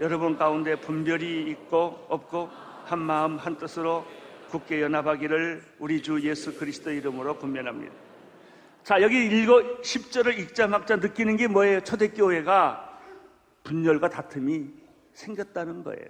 여러분 0.00 0.36
가운데 0.36 0.78
분별이 0.78 1.50
있고 1.50 2.04
없고 2.08 2.48
한 2.84 2.98
마음 2.98 3.38
한 3.38 3.56
뜻으로 3.56 4.04
굳게 4.50 4.82
연합하기를 4.82 5.76
우리 5.78 6.02
주 6.02 6.20
예수 6.28 6.58
그리스도 6.58 6.90
이름으로 6.90 7.38
군면합니다. 7.38 8.03
자, 8.84 9.00
여기 9.00 9.24
읽어 9.24 9.80
10절을 9.80 10.38
읽자막자 10.40 10.96
느끼는 10.96 11.38
게 11.38 11.48
뭐예요? 11.48 11.80
초대교회가 11.80 13.00
분열과 13.62 14.10
다툼이 14.10 14.68
생겼다는 15.14 15.82
거예요. 15.82 16.06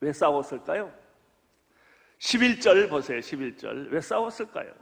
왜 0.00 0.14
싸웠을까요? 0.14 0.90
11절 2.18 2.88
보세요. 2.88 3.18
11절. 3.18 3.90
왜 3.90 4.00
싸웠을까요? 4.00 4.72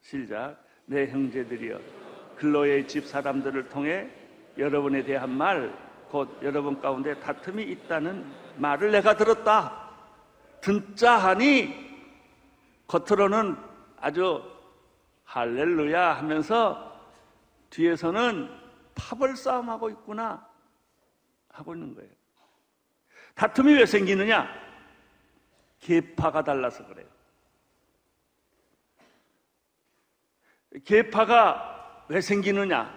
시작. 0.00 0.56
내 0.86 1.06
형제들이여 1.06 1.78
글로의 2.38 2.88
집 2.88 3.04
사람들을 3.04 3.68
통해 3.68 4.08
여러분에 4.56 5.04
대한 5.04 5.28
말, 5.28 5.70
곧 6.08 6.34
여러분 6.42 6.80
가운데 6.80 7.14
다툼이 7.20 7.62
있다는 7.62 8.24
말을 8.56 8.90
내가 8.90 9.18
들었다. 9.18 9.90
듣자 10.62 11.18
하니 11.18 11.74
겉으로는 12.86 13.54
아주 13.98 14.42
할렐루야 15.30 16.16
하면서 16.16 17.00
뒤에서는 17.70 18.50
파벌 18.96 19.36
싸움하고 19.36 19.88
있구나 19.90 20.44
하고 21.50 21.72
있는 21.72 21.94
거예요. 21.94 22.10
다툼이 23.36 23.74
왜 23.74 23.86
생기느냐? 23.86 24.48
계파가 25.78 26.42
달라서 26.42 26.84
그래요. 26.84 27.06
계파가 30.84 32.06
왜 32.08 32.20
생기느냐? 32.20 32.92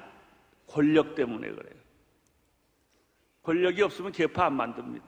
권력 0.65 1.13
때문에 1.13 1.52
그래요. 1.52 1.80
권력이 3.43 3.84
없으면 3.84 4.12
계파 4.12 4.46
안 4.46 4.54
만듭니다. 4.56 5.06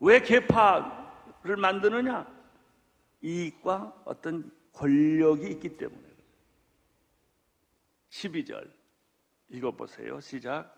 왜 0.00 0.20
계파를 0.20 1.56
만드느냐? 1.56 2.26
이익과 3.22 4.02
어떤 4.04 4.54
권력이 4.76 5.48
있기 5.52 5.76
때문에. 5.76 6.02
12절 8.10 8.68
읽어보세요. 9.48 10.20
시작. 10.20 10.72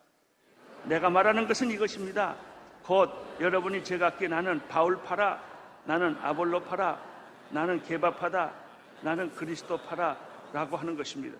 내가 0.84 1.10
말하는 1.10 1.46
것은 1.48 1.70
이것입니다. 1.70 2.36
곧 2.84 3.10
여러분이 3.40 3.84
제각기 3.84 4.28
나는 4.28 4.66
바울파라, 4.68 5.42
나는 5.84 6.16
아볼로파라, 6.20 7.02
나는 7.50 7.82
개바파다, 7.82 8.54
나는 9.02 9.34
그리스도파라 9.34 10.16
라고 10.52 10.76
하는 10.76 10.96
것입니다. 10.96 11.36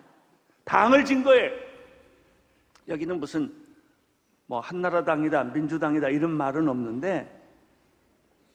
당을 0.65 1.05
진 1.05 1.23
거예요. 1.23 1.51
여기는 2.89 3.21
무슨 3.21 3.53
뭐 4.47 4.61
한나라당이다, 4.61 5.45
민주당이다 5.45 6.09
이런 6.09 6.33
말은 6.33 6.69
없는데 6.69 7.35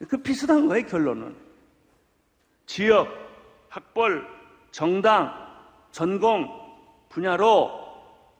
그 0.09 0.17
비슷한 0.17 0.67
거예요, 0.67 0.85
결론은. 0.85 1.35
지역, 2.65 3.22
학벌, 3.73 4.27
정당, 4.69 5.33
전공 5.89 6.47
분야로 7.09 7.81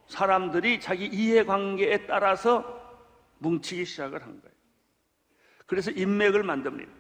사람들이 0.05 0.79
자기 0.79 1.07
이해관계에 1.07 2.05
따라서 2.05 2.63
뭉치기 3.39 3.83
시작을 3.85 4.21
한 4.21 4.39
거예요. 4.41 4.55
그래서 5.65 5.89
인맥을 5.89 6.43
만듭니다. 6.43 6.91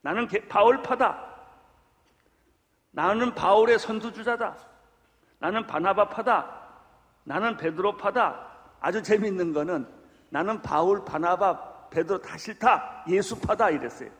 나는 0.00 0.26
바울파다. 0.48 1.32
나는 2.90 3.34
바울의 3.34 3.78
선두주자다. 3.78 4.56
나는 5.38 5.64
바나바파다. 5.66 6.60
나는 7.22 7.56
베드로파다. 7.56 8.48
아주 8.80 9.00
재밌는 9.00 9.52
거는 9.52 9.86
나는 10.28 10.60
바울, 10.60 11.04
바나바, 11.04 11.88
베드로 11.90 12.20
다 12.20 12.36
싫다. 12.36 13.04
예수파다 13.08 13.70
이랬어요. 13.70 14.10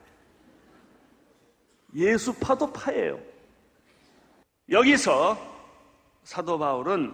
예수파도 1.95 2.71
파예요. 2.73 3.19
여기서 4.69 5.37
사도 6.23 6.59
바울은 6.59 7.13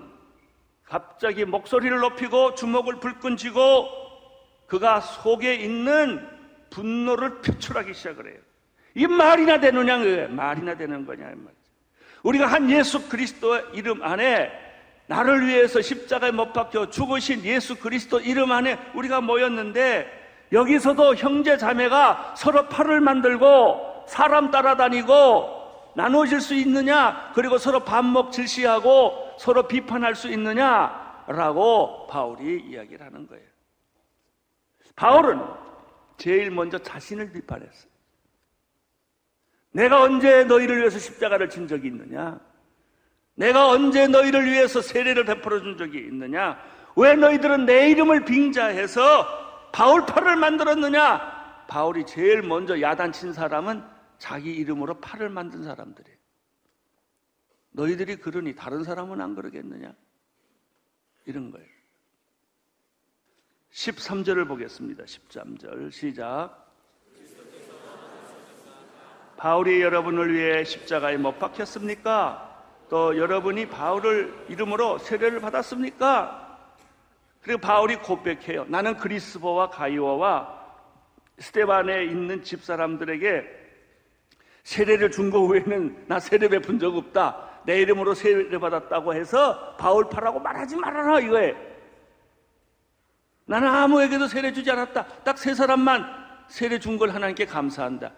갑자기 0.84 1.46
목소리를 1.46 1.98
높이고 2.00 2.56
주먹을 2.56 3.00
불끈 3.00 3.38
쥐고 3.38 3.88
그가 4.68 5.02
속에 5.02 5.56
있는 5.56 6.28
분노를 6.70 7.42
표출하기 7.42 7.94
시작을 7.94 8.32
해요. 8.32 8.40
이게 8.96 9.08
말이나 9.08 9.60
되느냐, 9.60 9.98
말이나 10.30 10.76
되는 10.76 11.06
거냐, 11.06 11.26
말이죠. 11.26 11.52
우리가 12.24 12.48
한 12.48 12.70
예수 12.70 13.08
그리스도의 13.10 13.64
이름 13.74 14.02
안에 14.04 14.52
나를 15.08 15.48
위해서 15.48 15.82
십자가에 15.82 16.32
못 16.32 16.54
박혀 16.54 16.90
죽으신 16.90 17.44
예수 17.44 17.76
그리스도 17.76 18.20
이름 18.20 18.52
안에 18.52 18.80
우리가 18.94 19.22
모였는데 19.22 20.20
여기서도 20.52 21.16
형제 21.16 21.58
자매가 21.58 22.36
서로 22.38 22.68
팔을 22.68 23.02
만들고 23.02 23.91
사람 24.08 24.52
따라다니고 24.52 25.62
나누어질 25.96 26.42
수 26.42 26.54
있느냐? 26.56 27.32
그리고 27.36 27.58
서로 27.58 27.82
반목 27.82 28.32
질시하고 28.32 29.36
서로 29.38 29.68
비판할 29.68 30.16
수 30.16 30.30
있느냐? 30.30 31.24
라고 31.28 32.08
바울이 32.08 32.62
이야기를 32.62 33.06
하는 33.06 33.28
거예요. 33.28 33.44
바울은 34.96 35.42
제일 36.18 36.52
먼저 36.52 36.78
자신을 36.78 37.32
비판했어요. 37.32 37.92
내가 39.72 40.02
언제 40.02 40.44
너희를 40.44 40.78
위해서 40.80 41.00
십자가를 41.00 41.50
진 41.50 41.68
적이 41.68 41.88
있느냐? 41.88 42.40
내가 43.36 43.70
언제 43.70 44.08
너희를 44.08 44.46
위해서 44.46 44.82
세례를 44.82 45.26
베풀어 45.26 45.62
준 45.62 45.78
적이 45.78 46.00
있느냐? 46.00 46.60
왜 46.96 47.16
너희들은 47.16 47.66
내 47.66 47.90
이름을 47.90 48.26
빙자해서 48.26 49.72
바울팔을 49.72 50.36
만들었느냐? 50.36 51.41
바울이 51.72 52.06
제일 52.06 52.42
먼저 52.42 52.82
야단친 52.82 53.32
사람은 53.32 53.82
자기 54.18 54.52
이름으로 54.52 55.00
팔을 55.00 55.30
만든 55.30 55.64
사람들이에요. 55.64 56.18
너희들이 57.72 58.18
그러니 58.18 58.56
다른 58.56 58.84
사람은 58.84 59.22
안 59.22 59.36
그러겠느냐? 59.36 59.94
이런 61.24 61.50
거예요. 61.50 61.66
13절을 63.72 64.50
보겠습니다. 64.50 65.06
13절 65.06 65.92
시작. 65.94 66.74
바울이 69.38 69.82
여러분을 69.82 70.34
위해 70.34 70.66
십자가에 70.66 71.16
못 71.16 71.40
박혔습니까? 71.40 72.66
또 72.90 73.18
여러분이 73.18 73.70
바울을 73.70 74.48
이름으로 74.50 74.98
세례를 74.98 75.40
받았습니까? 75.40 76.76
그리고 77.42 77.62
바울이 77.62 77.96
고백해요. 77.96 78.66
나는 78.66 78.98
그리스보와 78.98 79.70
가이오와 79.70 80.61
스테반에 81.42 82.06
있는 82.06 82.44
집사람들에게 82.44 83.44
세례를 84.64 85.12
준거 85.12 85.42
외에는 85.46 86.06
나 86.08 86.20
세례 86.20 86.48
베푼 86.48 86.78
적 86.80 86.96
없다. 86.96 87.50
내 87.66 87.82
이름으로 87.82 88.14
세례 88.14 88.58
받았다고 88.58 89.14
해서 89.14 89.76
바울파라고 89.78 90.40
말하지 90.40 90.76
말아라 90.78 91.20
이거에. 91.20 91.56
나는 93.46 93.68
아무에게도 93.68 94.28
세례 94.28 94.54
주지 94.54 94.70
않았다. 94.72 95.06
딱 95.24 95.38
세 95.38 95.54
사람만 95.54 96.06
세례 96.48 96.80
준 96.80 96.98
걸 96.98 97.10
하나님께 97.10 97.46
감사한다. 97.46 98.12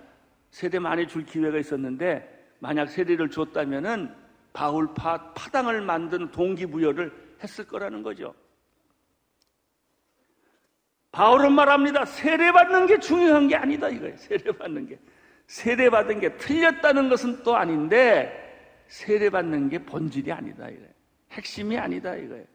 세례 0.51 0.79
많이 0.79 1.07
줄 1.07 1.25
기회가 1.25 1.57
있었는데 1.57 2.29
만약 2.59 2.89
세례를 2.89 3.29
줬다면은 3.29 4.13
바울파 4.53 5.33
파당을 5.33 5.81
만든 5.81 6.29
동기부여를 6.29 7.11
했을 7.41 7.65
거라는 7.65 8.03
거죠. 8.03 8.33
바울은 11.13 11.53
말합니다. 11.53 12.05
세례받는 12.05 12.87
게 12.87 12.99
중요한 12.99 13.47
게 13.47 13.55
아니다 13.55 13.87
이거예요. 13.87 14.17
세례받는 14.17 14.87
게. 14.87 14.99
세례받은 15.45 16.19
게 16.19 16.35
틀렸다는 16.37 17.07
것은 17.07 17.43
또 17.43 17.55
아닌데 17.55 18.83
세례받는 18.87 19.69
게 19.69 19.77
본질이 19.77 20.31
아니다 20.31 20.67
이거예요. 20.67 20.89
핵심이 21.31 21.77
아니다 21.77 22.15
이거예요. 22.15 22.45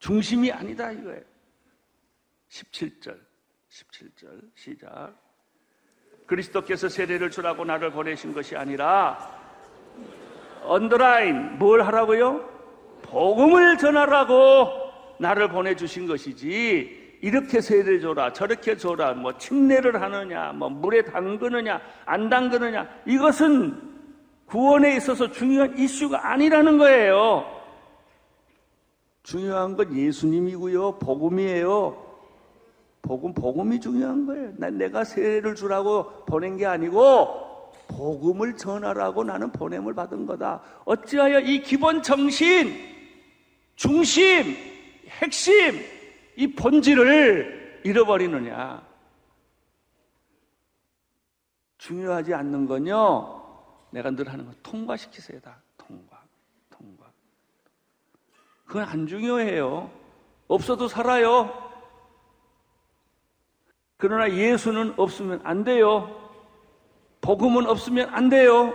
중심이 0.00 0.50
아니다 0.50 0.90
이거예요. 0.90 1.22
17절 2.48 3.16
17절 3.70 4.50
시작 4.56 5.14
그리스도께서 6.26 6.88
세례를 6.88 7.30
주라고 7.30 7.64
나를 7.64 7.92
보내신 7.92 8.32
것이 8.32 8.56
아니라 8.56 9.16
언더라인 10.64 11.56
뭘 11.58 11.82
하라고요? 11.82 12.48
복음을 13.02 13.78
전하라고 13.78 15.16
나를 15.20 15.48
보내주신 15.48 16.08
것이지 16.08 17.07
이렇게 17.20 17.60
세례 17.60 18.00
줘라 18.00 18.32
저렇게 18.32 18.76
줘라 18.76 19.14
뭐 19.14 19.36
침례를 19.36 20.00
하느냐 20.00 20.52
뭐 20.52 20.68
물에 20.68 21.02
담그느냐 21.02 21.80
안 22.04 22.28
담그느냐 22.28 22.88
이것은 23.06 23.88
구원에 24.46 24.96
있어서 24.96 25.30
중요한 25.30 25.76
이슈가 25.76 26.32
아니라는 26.32 26.78
거예요. 26.78 27.44
중요한 29.22 29.76
건 29.76 29.94
예수님이고요. 29.94 30.98
복음이에요. 30.98 32.06
복음, 33.02 33.34
복음이 33.34 33.78
중요한 33.78 34.26
거예요. 34.26 34.52
난 34.56 34.78
내가 34.78 35.04
세례를 35.04 35.54
주라고 35.54 36.24
보낸 36.24 36.56
게 36.56 36.64
아니고 36.64 37.72
복음을 37.88 38.56
전하라고 38.56 39.24
나는 39.24 39.52
보냄을 39.52 39.94
받은 39.94 40.26
거다. 40.26 40.62
어찌하여 40.84 41.40
이 41.40 41.62
기본 41.62 42.02
정신, 42.02 42.74
중심, 43.76 44.56
핵심, 45.20 45.52
이 46.38 46.46
본질을 46.54 47.80
잃어버리느냐. 47.82 48.86
중요하지 51.78 52.32
않는 52.32 52.66
건요, 52.66 53.42
내가 53.90 54.12
늘 54.12 54.32
하는 54.32 54.46
거 54.46 54.52
통과시키세요, 54.62 55.40
다. 55.40 55.60
통과, 55.76 56.22
통과. 56.70 57.10
그건 58.66 58.84
안 58.84 59.08
중요해요. 59.08 59.90
없어도 60.46 60.86
살아요. 60.86 61.72
그러나 63.96 64.32
예수는 64.32 64.94
없으면 64.96 65.40
안 65.42 65.64
돼요. 65.64 66.08
복음은 67.20 67.66
없으면 67.66 68.10
안 68.14 68.28
돼요. 68.28 68.74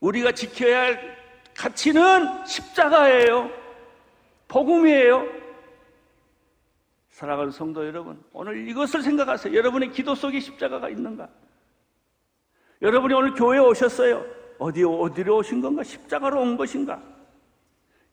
우리가 0.00 0.32
지켜야 0.32 0.80
할 0.80 1.16
가치는 1.56 2.44
십자가예요. 2.44 3.50
복음이에요. 4.46 5.37
사랑하는 7.18 7.50
성도 7.50 7.84
여러분, 7.84 8.22
오늘 8.32 8.68
이것을 8.68 9.02
생각하세요. 9.02 9.52
여러분의 9.52 9.90
기도 9.90 10.14
속에 10.14 10.38
십자가가 10.38 10.88
있는가? 10.88 11.28
여러분이 12.80 13.12
오늘 13.12 13.34
교회에 13.34 13.58
오셨어요. 13.58 14.24
어디, 14.60 14.84
어디로 14.84 15.38
오신 15.38 15.60
건가? 15.60 15.82
십자가로 15.82 16.40
온 16.40 16.56
것인가? 16.56 17.02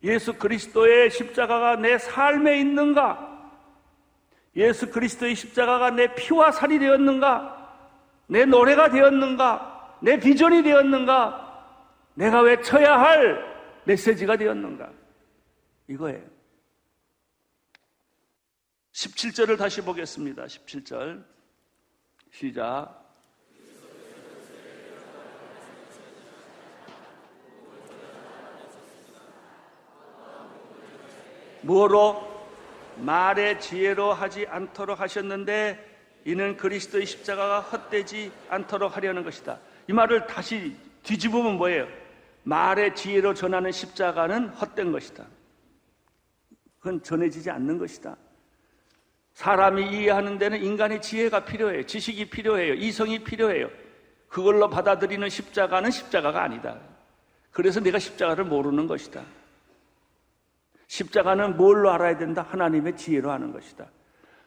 예수 0.01 0.33
그리스도의 0.33 1.11
십자가가 1.11 1.75
내 1.75 1.99
삶에 1.99 2.59
있는가? 2.59 3.53
예수 4.55 4.89
그리스도의 4.89 5.35
십자가가 5.35 5.91
내 5.91 6.15
피와 6.15 6.51
살이 6.51 6.79
되었는가? 6.79 7.77
내 8.25 8.43
노래가 8.45 8.89
되었는가? 8.89 9.99
내 10.01 10.19
비전이 10.19 10.63
되었는가? 10.63 11.67
내가 12.15 12.41
외쳐야 12.41 12.99
할 12.99 13.55
메시지가 13.83 14.37
되었는가? 14.37 14.89
이거예요. 15.89 16.34
17절을 18.95 19.57
다시 19.57 19.81
보겠습니다. 19.81 20.45
17절. 20.45 21.21
시작. 22.31 23.03
뭐로? 31.61 32.33
말의 32.95 33.59
지혜로 33.59 34.13
하지 34.13 34.47
않도록 34.47 35.01
하셨는데 35.01 36.21
이는 36.23 36.55
그리스도의 36.55 37.05
십자가가 37.05 37.59
헛되지 37.59 38.31
않도록 38.47 38.95
하려는 38.95 39.25
것이다. 39.25 39.59
이 39.89 39.93
말을 39.93 40.25
다시 40.27 40.73
뒤집으면 41.03 41.57
뭐예요? 41.57 41.85
말의 42.43 42.95
지혜로 42.95 43.33
전하는 43.33 43.73
십자가는 43.73 44.49
헛된 44.49 44.93
것이다. 44.93 45.25
그건 46.79 47.03
전해지지 47.03 47.49
않는 47.49 47.77
것이다. 47.77 48.15
사람이 49.35 49.89
이해하는 49.91 50.37
데는 50.37 50.63
인간의 50.63 51.01
지혜가 51.01 51.45
필요해요. 51.45 51.85
지식이 51.85 52.29
필요해요. 52.29 52.73
이성이 52.73 53.19
필요해요. 53.19 53.69
그걸로 54.29 54.69
받아들이는 54.69 55.29
십자가는 55.29 55.91
십자가가 55.91 56.41
아니다. 56.41 56.77
그래서 57.51 57.79
내가 57.79 57.99
십자가를 57.99 58.45
모르는 58.45 58.87
것이다. 58.87 59.21
십자가는 60.87 61.57
뭘로 61.57 61.91
알아야 61.91 62.17
된다? 62.17 62.45
하나님의 62.49 62.95
지혜로 62.95 63.29
하는 63.29 63.51
것이다. 63.51 63.85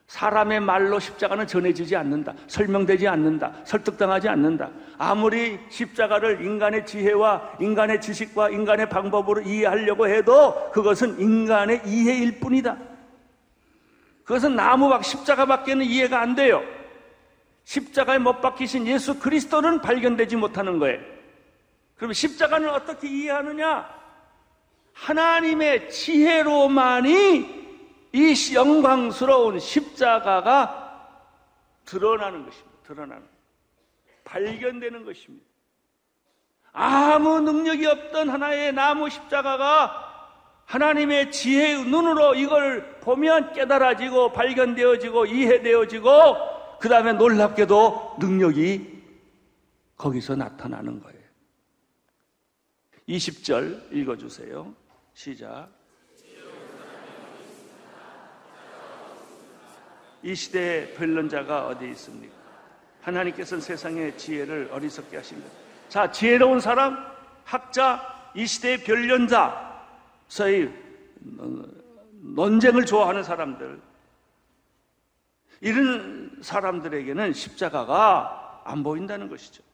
사람의 0.06 0.60
말로 0.60 0.98
십자가는 0.98 1.46
전해지지 1.46 1.94
않는다. 1.94 2.32
설명되지 2.46 3.08
않는다. 3.08 3.52
설득당하지 3.64 4.28
않는다. 4.30 4.70
아무리 4.96 5.58
십자가를 5.68 6.42
인간의 6.42 6.86
지혜와 6.86 7.56
인간의 7.60 8.00
지식과 8.00 8.50
인간의 8.50 8.88
방법으로 8.88 9.42
이해하려고 9.42 10.08
해도 10.08 10.70
그것은 10.72 11.20
인간의 11.20 11.82
이해일 11.84 12.40
뿐이다. 12.40 12.97
그것은 14.28 14.56
나무박 14.56 15.06
십자가밖에는 15.06 15.86
이해가 15.86 16.20
안 16.20 16.34
돼요. 16.34 16.62
십자가에 17.64 18.18
못 18.18 18.42
박히신 18.42 18.86
예수 18.86 19.18
그리스도는 19.18 19.80
발견되지 19.80 20.36
못하는 20.36 20.78
거예요. 20.78 21.00
그럼 21.96 22.12
십자가는 22.12 22.68
어떻게 22.68 23.08
이해하느냐? 23.08 23.88
하나님의 24.92 25.88
지혜로만이 25.90 27.58
이 28.12 28.54
영광스러운 28.54 29.60
십자가가 29.60 31.08
드러나는 31.86 32.44
것입니다. 32.44 32.78
드러나는. 32.86 33.26
발견되는 34.24 35.06
것입니다. 35.06 35.46
아무 36.72 37.40
능력이 37.40 37.86
없던 37.86 38.28
하나의 38.28 38.74
나무 38.74 39.08
십자가가 39.08 40.07
하나님의 40.68 41.32
지혜의 41.32 41.84
눈으로 41.84 42.34
이걸 42.34 43.00
보면 43.00 43.54
깨달아지고 43.54 44.32
발견되어지고 44.32 45.24
이해되어지고 45.24 46.78
그 46.78 46.90
다음에 46.90 47.14
놀랍게도 47.14 48.16
능력이 48.20 48.98
거기서 49.96 50.36
나타나는 50.36 51.00
거예요. 51.02 51.18
20절 53.08 53.92
읽어주세요. 53.92 54.74
시작. 55.14 55.70
이 60.22 60.34
시대의 60.34 60.94
변론자가 60.94 61.68
어디 61.68 61.88
있습니까? 61.92 62.34
하나님께서는 63.00 63.62
세상의 63.62 64.18
지혜를 64.18 64.68
어리석게 64.70 65.16
하십니다. 65.16 65.50
자, 65.88 66.12
지혜로운 66.12 66.60
사람, 66.60 66.98
학자, 67.44 68.30
이 68.34 68.46
시대의 68.46 68.84
변론자, 68.84 69.67
소위 70.28 70.70
논쟁을 71.20 72.84
좋아하는 72.86 73.22
사람들, 73.22 73.80
이런 75.60 76.38
사람들에게는 76.40 77.32
십자가가 77.32 78.62
안 78.64 78.82
보인다는 78.82 79.28
것이죠. 79.28 79.64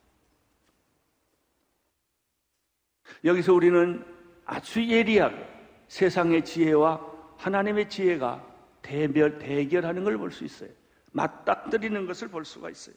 여기서 3.24 3.52
우리는 3.52 4.04
아주 4.46 4.82
예리하게 4.86 5.46
세상의 5.88 6.44
지혜와 6.44 7.00
하나님의 7.36 7.88
지혜가 7.90 8.54
대별, 8.82 9.38
대결하는 9.38 10.04
걸 10.04 10.16
볼 10.18 10.30
수 10.30 10.44
있어요. 10.44 10.70
맞닥뜨리는 11.12 12.06
것을 12.06 12.28
볼 12.28 12.44
수가 12.44 12.70
있어요. 12.70 12.94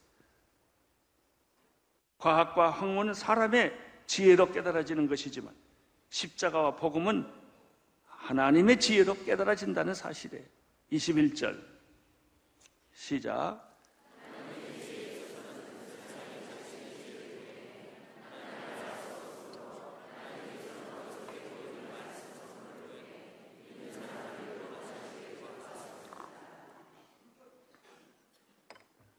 과학과 2.17 2.72
학문은 2.72 3.13
사람의 3.13 3.78
지혜로 4.08 4.52
깨달아지는 4.52 5.08
것이지만 5.08 5.54
십자가와 6.10 6.76
복음은 6.78 7.28
하나님의 8.27 8.77
지혜로 8.77 9.23
깨달아진다는 9.23 9.93
사실이에요. 9.93 10.45
21절 10.91 11.63
시작. 12.93 13.63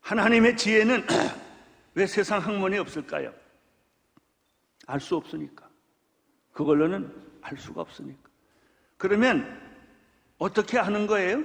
하나님의 0.03 0.57
지혜는 0.59 1.07
왜 1.95 2.07
세상 2.07 2.41
학문이 2.41 2.77
없을까요? 2.77 3.33
알 4.87 5.01
수 5.01 5.17
없으니까. 5.17 5.67
그걸로는 6.53 7.11
알 7.41 7.57
수가 7.57 7.81
없으니까. 7.81 8.28
그러면 8.99 9.47
어떻게 10.39 10.77
하는 10.77 11.07
거예요? 11.07 11.45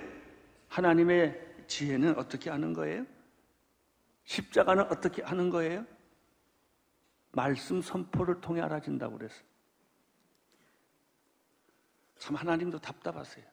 하나님의 0.67 1.39
지혜는 1.67 2.17
어떻게 2.17 2.49
하는 2.49 2.73
거예요? 2.73 3.05
십자가는 4.25 4.83
어떻게 4.85 5.21
하는 5.21 5.49
거예요? 5.49 5.85
말씀 7.31 7.81
선포를 7.81 8.41
통해 8.41 8.61
알아진다고 8.61 9.17
그랬어요. 9.17 9.43
참 12.17 12.35
하나님도 12.35 12.79
답답하세요. 12.79 13.45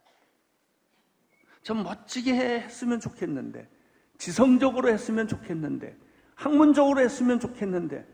좀 1.62 1.82
멋지게 1.82 2.32
했으면 2.34 3.00
좋겠는데, 3.00 3.68
지성적으로 4.16 4.88
했으면 4.88 5.28
좋겠는데, 5.28 5.96
학문적으로 6.34 7.00
했으면 7.00 7.40
좋겠는데, 7.40 8.06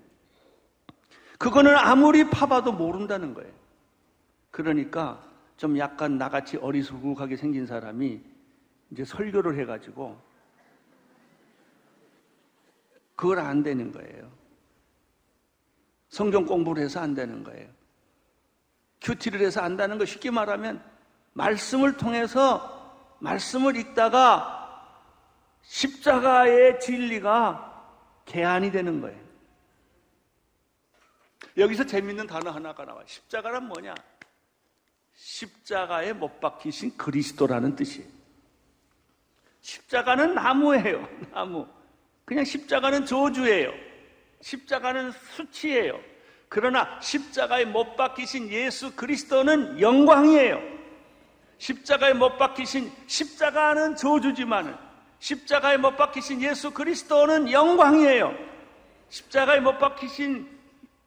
그거는 1.38 1.76
아무리 1.76 2.28
파봐도 2.28 2.72
모른다는 2.72 3.34
거예요. 3.34 3.52
그러니까 4.50 5.22
좀 5.56 5.78
약간 5.78 6.18
나같이 6.18 6.56
어리숙하게 6.58 7.36
생긴 7.36 7.66
사람이 7.66 8.20
이제 8.90 9.04
설교를 9.04 9.58
해가지고 9.58 10.20
그걸 13.14 13.38
안 13.38 13.62
되는 13.62 13.90
거예요. 13.90 14.30
성경 16.08 16.44
공부를 16.44 16.82
해서 16.82 17.00
안 17.00 17.14
되는 17.14 17.42
거예요. 17.42 17.68
큐티를 19.00 19.40
해서 19.40 19.60
안다는 19.60 19.98
거 19.98 20.04
쉽게 20.04 20.30
말하면 20.30 20.82
말씀을 21.32 21.96
통해서 21.96 23.16
말씀을 23.20 23.76
읽다가 23.76 24.54
십자가의 25.62 26.80
진리가 26.80 27.92
개안이 28.24 28.70
되는 28.70 29.00
거예요. 29.00 29.26
여기서 31.56 31.84
재밌는 31.84 32.26
단어 32.26 32.50
하나가 32.50 32.84
나와요. 32.84 33.04
십자가란 33.06 33.66
뭐냐? 33.66 33.94
십자가에 35.16 36.12
못 36.12 36.40
박히신 36.40 36.96
그리스도라는 36.96 37.74
뜻이에요. 37.74 38.08
십자가는 39.60 40.34
나무예요. 40.34 41.08
나무. 41.32 41.66
그냥 42.24 42.44
십자가는 42.44 43.06
저주예요. 43.06 43.72
십자가는 44.40 45.12
수치예요. 45.34 45.98
그러나 46.48 47.00
십자가에 47.00 47.64
못 47.64 47.96
박히신 47.96 48.50
예수 48.50 48.94
그리스도는 48.94 49.80
영광이에요. 49.80 50.60
십자가에 51.58 52.12
못 52.12 52.36
박히신 52.36 52.92
십자가는 53.06 53.96
저주지만은 53.96 54.76
십자가에 55.18 55.78
못 55.78 55.96
박히신 55.96 56.42
예수 56.42 56.70
그리스도는 56.70 57.50
영광이에요. 57.50 58.34
십자가에 59.08 59.60
못 59.60 59.78
박히신 59.78 60.48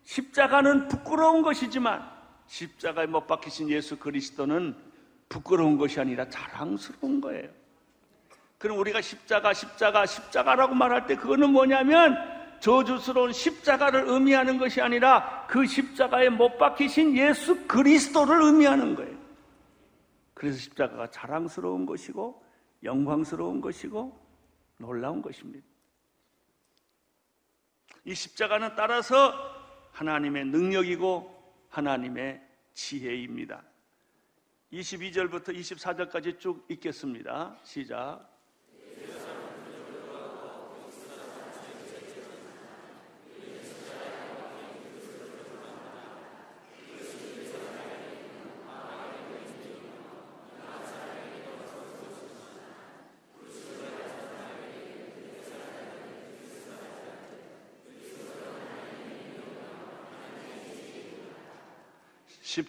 십자가는 0.03 0.87
부끄러운 0.87 1.43
것이지만 1.43 2.18
십자가에 2.49 3.05
못 3.05 3.27
박히신 3.27 3.69
예수 3.69 3.97
그리스도는 3.97 4.75
부끄러운 5.29 5.77
것이 5.77 5.99
아니라 5.99 6.27
자랑스러운 6.29 7.21
거예요. 7.21 7.49
그럼 8.57 8.79
우리가 8.79 9.01
십자가, 9.01 9.53
십자가, 9.53 10.05
십자가라고 10.05 10.73
말할 10.73 11.05
때 11.05 11.15
그거는 11.15 11.51
뭐냐면 11.51 12.17
저주스러운 12.59 13.31
십자가를 13.31 14.05
의미하는 14.07 14.57
것이 14.57 14.81
아니라 14.81 15.45
그 15.47 15.65
십자가에 15.65 16.29
못 16.29 16.57
박히신 16.57 17.15
예수 17.15 17.67
그리스도를 17.67 18.41
의미하는 18.41 18.95
거예요. 18.95 19.17
그래서 20.33 20.57
십자가가 20.57 21.07
자랑스러운 21.11 21.85
것이고 21.85 22.43
영광스러운 22.83 23.61
것이고 23.61 24.19
놀라운 24.77 25.21
것입니다. 25.21 25.65
이 28.05 28.15
십자가는 28.15 28.75
따라서 28.75 29.33
하나님의 29.91 30.45
능력이고 30.45 31.38
하나님의 31.69 32.41
지혜입니다. 32.73 33.63
22절부터 34.73 35.49
24절까지 35.49 36.39
쭉 36.39 36.65
읽겠습니다. 36.69 37.57
시작. 37.63 38.38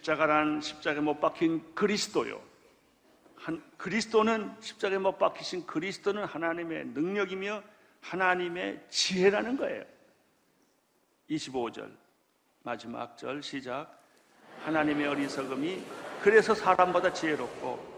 십자가란 0.01 0.61
십자가에 0.61 1.01
못 1.01 1.19
박힌 1.19 1.75
그리스도요. 1.75 2.41
한, 3.35 3.63
그리스도는 3.77 4.51
십자가에 4.59 4.97
못 4.97 5.17
박히신 5.17 5.65
그리스도는 5.67 6.25
하나님의 6.25 6.87
능력이며 6.87 7.61
하나님의 8.01 8.83
지혜라는 8.89 9.57
거예요. 9.57 9.83
25절 11.29 11.91
마지막 12.63 13.15
절 13.17 13.41
시작 13.41 13.99
하나님의 14.63 15.07
어리석음이 15.07 15.83
그래서 16.21 16.53
사람보다 16.53 17.13
지혜롭고 17.13 17.91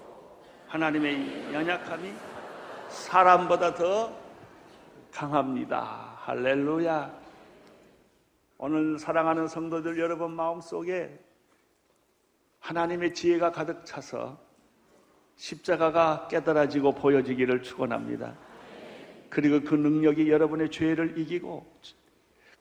하나님의 0.68 1.54
연약함이 1.54 2.14
사람보다 2.90 3.76
더 3.76 4.14
강합니다. 5.12 6.18
할렐루야. 6.20 7.24
오늘 8.58 9.00
사랑하는 9.00 9.48
성도들 9.48 9.98
여러분 10.00 10.32
마음속에 10.32 11.20
하나님의 12.64 13.14
지혜가 13.14 13.52
가득 13.52 13.86
차서 13.86 14.40
십자가가 15.36 16.28
깨달아지고 16.30 16.94
보여지기를 16.96 17.62
축원합니다. 17.62 18.36
그리고 19.30 19.62
그 19.62 19.76
능력이 19.76 20.30
여러분의 20.30 20.72
죄를 20.72 21.18
이기고 21.18 21.66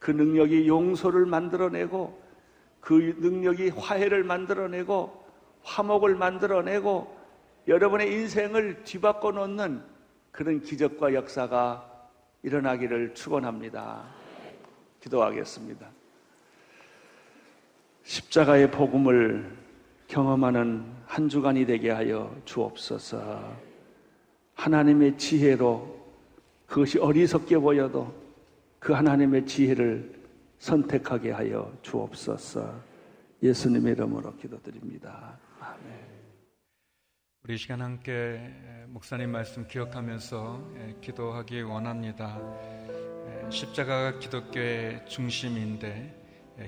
그 0.00 0.10
능력이 0.10 0.66
용서를 0.66 1.26
만들어내고 1.26 2.20
그 2.80 3.16
능력이 3.20 3.68
화해를 3.70 4.24
만들어내고 4.24 5.24
화목을 5.62 6.16
만들어내고 6.16 7.16
여러분의 7.68 8.10
인생을 8.10 8.82
뒤바꿔 8.82 9.30
놓는 9.30 9.84
그런 10.32 10.60
기적과 10.62 11.14
역사가 11.14 12.08
일어나기를 12.42 13.14
축원합니다. 13.14 14.02
기도하겠습니다. 15.00 15.86
십자가의 18.02 18.72
복음을 18.72 19.61
경험하는 20.12 20.84
한 21.06 21.26
주간이 21.26 21.64
되게 21.64 21.88
하여 21.88 22.36
주옵소서. 22.44 23.56
하나님의 24.52 25.16
지혜로 25.16 26.02
그것이 26.66 26.98
어리석게 26.98 27.56
보여도 27.56 28.14
그 28.78 28.92
하나님의 28.92 29.46
지혜를 29.46 30.20
선택하게 30.58 31.30
하여 31.30 31.72
주옵소서. 31.80 32.78
예수님의 33.42 33.94
이름으로 33.94 34.36
기도드립니다. 34.36 35.38
아멘. 35.58 35.80
우리 37.44 37.56
시간 37.56 37.80
함께 37.80 38.54
목사님 38.88 39.30
말씀 39.30 39.66
기억하면서 39.66 41.00
기도하기 41.00 41.62
원합니다. 41.62 42.38
십자가가 43.48 44.18
기독교의 44.18 45.06
중심인데 45.08 45.88
예, 45.88 46.21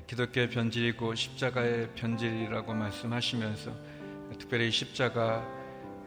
기독교의 0.07 0.49
변질이고 0.49 1.15
십자가의 1.15 1.89
변질이라고 1.95 2.73
말씀하시면서 2.73 3.71
특별히 4.39 4.71
십자가 4.71 5.45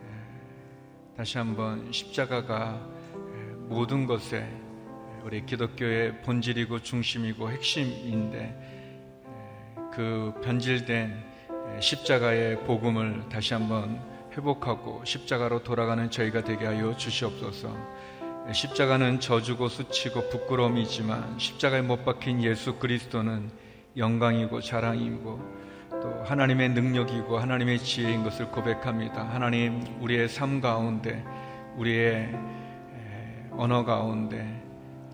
예, 0.02 1.16
다시 1.16 1.38
한번 1.38 1.90
십자가가 1.92 2.80
예, 3.14 3.52
모든 3.68 4.06
것에 4.06 4.48
우리 5.24 5.44
기독교의 5.44 6.22
본질이고 6.22 6.82
중심이고 6.82 7.50
핵심인데 7.50 8.76
그 9.92 10.32
변질된 10.42 11.24
십자가의 11.80 12.64
복음을 12.64 13.28
다시 13.28 13.54
한번 13.54 14.00
회복하고 14.32 15.04
십자가로 15.04 15.62
돌아가는 15.64 16.10
저희가 16.10 16.44
되게 16.44 16.66
하여 16.66 16.96
주시옵소서. 16.96 17.74
십자가는 18.52 19.20
저주고 19.20 19.68
수치고 19.68 20.30
부끄러움이지만 20.30 21.38
십자가에 21.38 21.82
못 21.82 22.04
박힌 22.04 22.42
예수 22.42 22.76
그리스도는 22.76 23.67
영광이고 23.98 24.60
자랑이고 24.60 25.58
또 25.90 26.22
하나님의 26.24 26.70
능력이고 26.70 27.38
하나님의 27.38 27.80
지혜인 27.80 28.22
것을 28.22 28.46
고백합니다. 28.50 29.28
하나님 29.28 29.82
우리의 30.00 30.28
삶 30.28 30.60
가운데 30.60 31.24
우리의 31.76 32.34
언어 33.52 33.84
가운데 33.84 34.62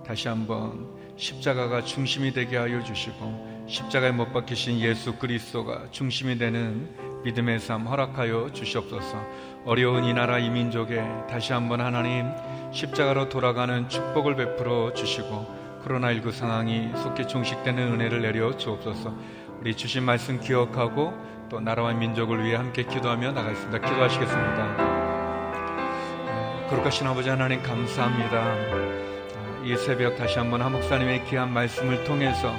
다시 0.07 0.28
한번 0.28 0.87
십자가가 1.16 1.82
중심이 1.82 2.32
되게 2.32 2.59
하여 2.59 2.82
주시고 2.82 3.64
십자가에 3.66 4.12
못 4.12 4.32
박히신 4.32 4.80
예수 4.80 5.16
그리스도가 5.16 5.91
중심이 5.91 6.37
되는 6.37 6.91
믿음의 7.24 7.61
삶 7.61 7.87
허락하여 7.87 8.53
주시옵소서. 8.53 9.16
어려운 9.64 10.05
이 10.05 10.12
나라 10.12 10.39
이 10.39 10.51
민족에 10.51 11.03
다시 11.30 11.55
한번 11.55 11.80
하나님 11.80 12.26
십자가로 12.72 13.30
돌아가는 13.30 13.89
축복을 13.89 14.37
베풀어 14.37 14.93
주시고 14.93 15.64
코로나19 15.85 16.32
상황이 16.32 16.91
속히 16.97 17.28
종식되는 17.28 17.93
은혜를 17.93 18.22
내려 18.22 18.57
주옵소서. 18.57 19.14
우리 19.61 19.76
주신 19.76 20.03
말씀 20.03 20.41
기억하고 20.41 21.12
또 21.51 21.61
나라와 21.61 21.93
민족을 21.93 22.43
위해 22.45 22.57
함께 22.57 22.85
기도하며 22.85 23.32
나가겠습니다. 23.32 23.78
기도하시겠습니다. 23.87 24.95
거룩하신 26.68 27.07
아버지 27.07 27.28
하나님 27.28 27.62
감사합니다. 27.62 28.55
이 29.64 29.76
새벽 29.76 30.16
다시 30.16 30.39
한번 30.39 30.62
한목사님의 30.62 31.26
귀한 31.26 31.53
말씀을 31.53 32.05
통해서 32.05 32.55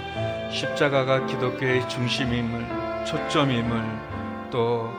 십자가가 0.52 1.26
기독교의 1.26 1.88
중심임을 1.90 3.06
초점임을 3.06 4.50
또 4.52 4.92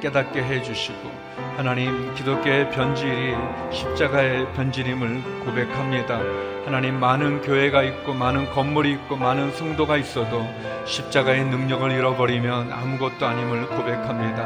깨닫게 0.00 0.42
해주시고 0.42 1.10
하나님 1.56 2.14
기독교의 2.14 2.70
변질이 2.70 3.34
십자가의 3.72 4.52
변질임을 4.52 5.44
고백합니다. 5.44 6.57
하나님 6.68 7.00
많은 7.00 7.40
교회가 7.40 7.82
있고 7.82 8.12
많은 8.12 8.50
건물이 8.50 8.92
있고 8.92 9.16
많은 9.16 9.52
성도가 9.52 9.96
있어도 9.96 10.46
십자가의 10.84 11.46
능력을 11.46 11.90
잃어버리면 11.90 12.70
아무것도 12.70 13.24
아님을 13.24 13.68
고백합니다. 13.68 14.44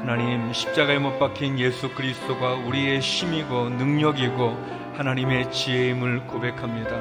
하나님 0.00 0.52
십자가에 0.52 0.98
못 0.98 1.20
박힌 1.20 1.60
예수 1.60 1.94
그리스도가 1.94 2.54
우리의 2.54 2.98
힘이고 2.98 3.68
능력이고 3.68 4.92
하나님의 4.96 5.52
지혜임을 5.52 6.26
고백합니다. 6.26 6.96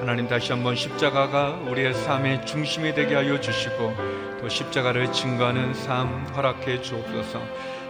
하나님 0.00 0.26
다시 0.28 0.50
한번 0.50 0.76
십자가가 0.76 1.50
우리의 1.68 1.92
삶의 1.92 2.46
중심이 2.46 2.94
되게 2.94 3.16
하여 3.16 3.38
주시고 3.38 3.94
또 4.40 4.48
십자가를 4.48 5.12
증거하는 5.12 5.74
삶 5.74 6.24
허락해 6.34 6.80
주옵소서. 6.80 7.42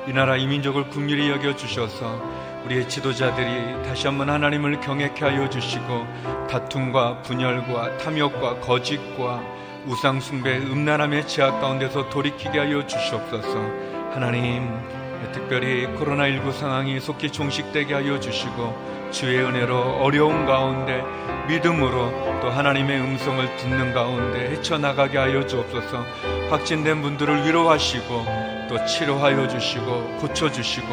이 0.09 0.13
나라 0.13 0.37
이 0.37 0.47
민족을 0.47 0.89
국률이 0.89 1.29
여겨 1.31 1.57
주셔서 1.57 2.23
우리의 2.65 2.89
지도자들이 2.89 3.83
다시 3.85 4.07
한번 4.07 4.31
하나님을 4.31 4.81
경외케 4.81 5.25
하여 5.25 5.49
주시고 5.49 6.07
다툼과 6.49 7.23
분열과 7.23 7.99
탐욕과 7.99 8.61
거짓과 8.61 9.43
우상 9.87 10.21
숭배 10.21 10.59
음란함의 10.59 11.27
제약 11.27 11.61
가운데서 11.61 12.09
돌이키게 12.11 12.59
하여 12.59 12.87
주시옵소서. 12.87 13.59
하나님, 14.13 14.69
특별히 15.33 15.87
코로나19 15.87 16.53
상황이 16.53 17.01
속히 17.01 17.31
종식되게 17.31 17.95
하여 17.95 18.19
주시고 18.19 19.11
주의 19.11 19.39
은혜로 19.39 19.99
어려운 20.03 20.47
가운데 20.47 21.03
믿음으로 21.49 22.41
또 22.41 22.51
하나님의 22.51 23.01
음성을 23.01 23.57
듣는 23.57 23.93
가운데 23.93 24.51
헤쳐나가게 24.51 25.19
하여 25.19 25.47
주옵소서 25.47 26.05
확진된 26.51 27.03
분들을 27.03 27.47
위로하시고 27.47 28.56
또 28.69 28.85
치료하여 28.87 29.49
주시고 29.49 30.19
고쳐주시고 30.19 30.89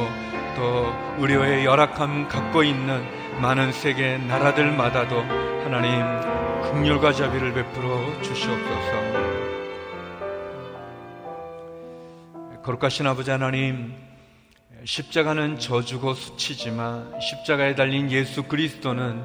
또 0.55 0.93
의료의 1.19 1.65
열악함 1.65 2.27
갖고 2.27 2.63
있는 2.63 3.03
많은 3.41 3.71
세계 3.71 4.17
나라들마다도 4.17 5.19
하나님 5.63 6.01
긍휼과 6.71 7.13
자비를 7.13 7.53
베풀어 7.53 8.21
주시옵소서 8.21 9.23
거룩하신 12.63 13.05
아버지 13.07 13.29
하나님, 13.29 13.93
십자가는 14.85 15.59
저주고 15.59 16.13
수치지만 16.13 17.19
십자가에 17.19 17.75
달린 17.75 18.09
예수 18.09 18.43
그리스도는 18.43 19.21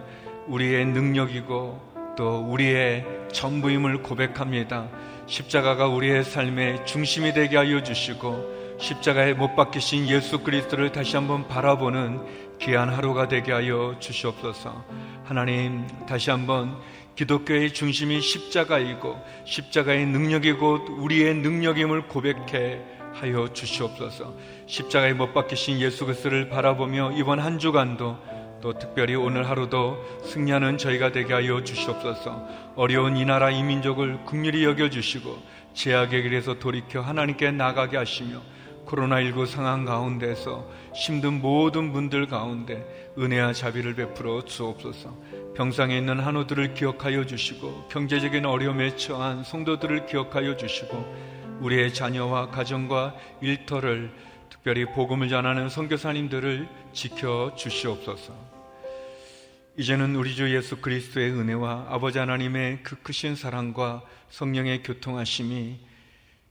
우리의 0.48 0.86
능력이고 0.86 2.14
또 2.16 2.40
우리의 2.40 3.06
전부임을 3.32 4.02
고백합니다. 4.02 4.88
십자가가 5.28 5.88
우리의 5.88 6.24
삶의 6.24 6.86
중심이 6.86 7.34
되게 7.34 7.58
하여 7.58 7.82
주시고 7.82 8.78
십자가에 8.80 9.34
못 9.34 9.54
박히신 9.54 10.08
예수 10.08 10.38
그리스도를 10.38 10.90
다시 10.90 11.16
한번 11.16 11.46
바라보는 11.46 12.58
귀한 12.60 12.88
하루가 12.88 13.28
되게 13.28 13.52
하여 13.52 13.94
주시옵소서. 14.00 14.84
하나님 15.24 15.86
다시 16.06 16.30
한번 16.30 16.78
기독교의 17.14 17.74
중심이 17.74 18.22
십자가이고 18.22 19.16
십자가의 19.44 20.06
능력이고 20.06 20.96
우리의 20.98 21.34
능력임을 21.34 22.08
고백해 22.08 22.80
하여 23.12 23.52
주시옵소서. 23.52 24.34
십자가에 24.66 25.12
못 25.12 25.34
박히신 25.34 25.80
예수 25.80 26.06
그리스도를 26.06 26.48
바라보며 26.48 27.12
이번 27.16 27.38
한 27.38 27.58
주간도 27.58 28.16
또 28.60 28.72
특별히 28.72 29.14
오늘 29.14 29.48
하루도 29.48 30.22
승리하는 30.24 30.78
저희가 30.78 31.12
되게 31.12 31.32
하여 31.32 31.62
주시옵소서. 31.62 32.46
어려운 32.76 33.16
이 33.16 33.24
나라 33.24 33.50
이 33.50 33.62
민족을 33.62 34.24
국률이 34.24 34.64
여겨 34.64 34.90
주시고 34.90 35.38
제약의 35.74 36.22
길에서 36.22 36.58
돌이켜 36.58 37.00
하나님께 37.00 37.52
나가게 37.52 37.96
하시며 37.96 38.40
코로나19 38.86 39.46
상황 39.46 39.84
가운데서 39.84 40.66
힘든 40.94 41.40
모든 41.40 41.92
분들 41.92 42.26
가운데 42.26 43.12
은혜와 43.18 43.52
자비를 43.52 43.94
베풀어 43.94 44.42
주옵소서. 44.44 45.14
병상에 45.54 45.96
있는 45.96 46.20
한우들을 46.20 46.74
기억하여 46.74 47.26
주시고 47.26 47.88
경제적인 47.88 48.46
어려움에 48.46 48.96
처한 48.96 49.44
성도들을 49.44 50.06
기억하여 50.06 50.56
주시고 50.56 51.58
우리의 51.60 51.92
자녀와 51.92 52.50
가정과 52.50 53.14
일터를 53.40 54.10
특별히 54.48 54.84
복음을 54.86 55.28
전하는 55.28 55.68
선교사님들을 55.68 56.68
지켜 56.92 57.52
주시옵소서. 57.56 58.47
이제는 59.78 60.16
우리 60.16 60.34
주 60.34 60.52
예수 60.52 60.78
그리스도의 60.78 61.30
은혜와 61.30 61.86
아버지 61.88 62.18
하나님의 62.18 62.80
그 62.82 62.96
크신 62.96 63.36
사랑과 63.36 64.02
성령의 64.28 64.82
교통하심이 64.82 65.78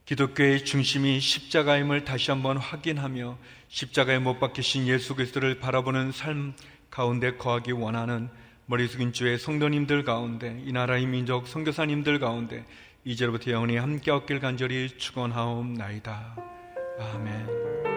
기독교의 0.06 0.64
중심이 0.64 1.20
십자가임을 1.20 2.06
다시 2.06 2.32
한번 2.32 2.56
확인하며 2.56 3.38
십자가에 3.68 4.20
못 4.20 4.40
박히신 4.40 4.88
예수 4.88 5.14
그리스도를 5.14 5.60
바라보는 5.60 6.14
삶 6.14 6.54
가운데 6.90 7.36
거하기 7.36 7.74
원하는 7.74 8.30
머리 8.66 8.88
숙인 8.88 9.12
주의 9.12 9.38
성도님들 9.38 10.06
가운데 10.06 10.64
이 10.66 10.72
나라의 10.72 11.06
민족 11.06 11.50
선교사님들 11.50 12.20
가운데 12.20 12.66
이제로부터 13.04 13.52
영원히 13.52 13.76
함께 13.76 14.10
얻길 14.10 14.40
간절히 14.40 14.88
축원하옵나이다. 14.98 16.38
아멘. 16.98 17.97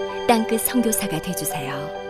땅끝 0.31 0.61
성교사가 0.61 1.21
되주세요 1.21 2.00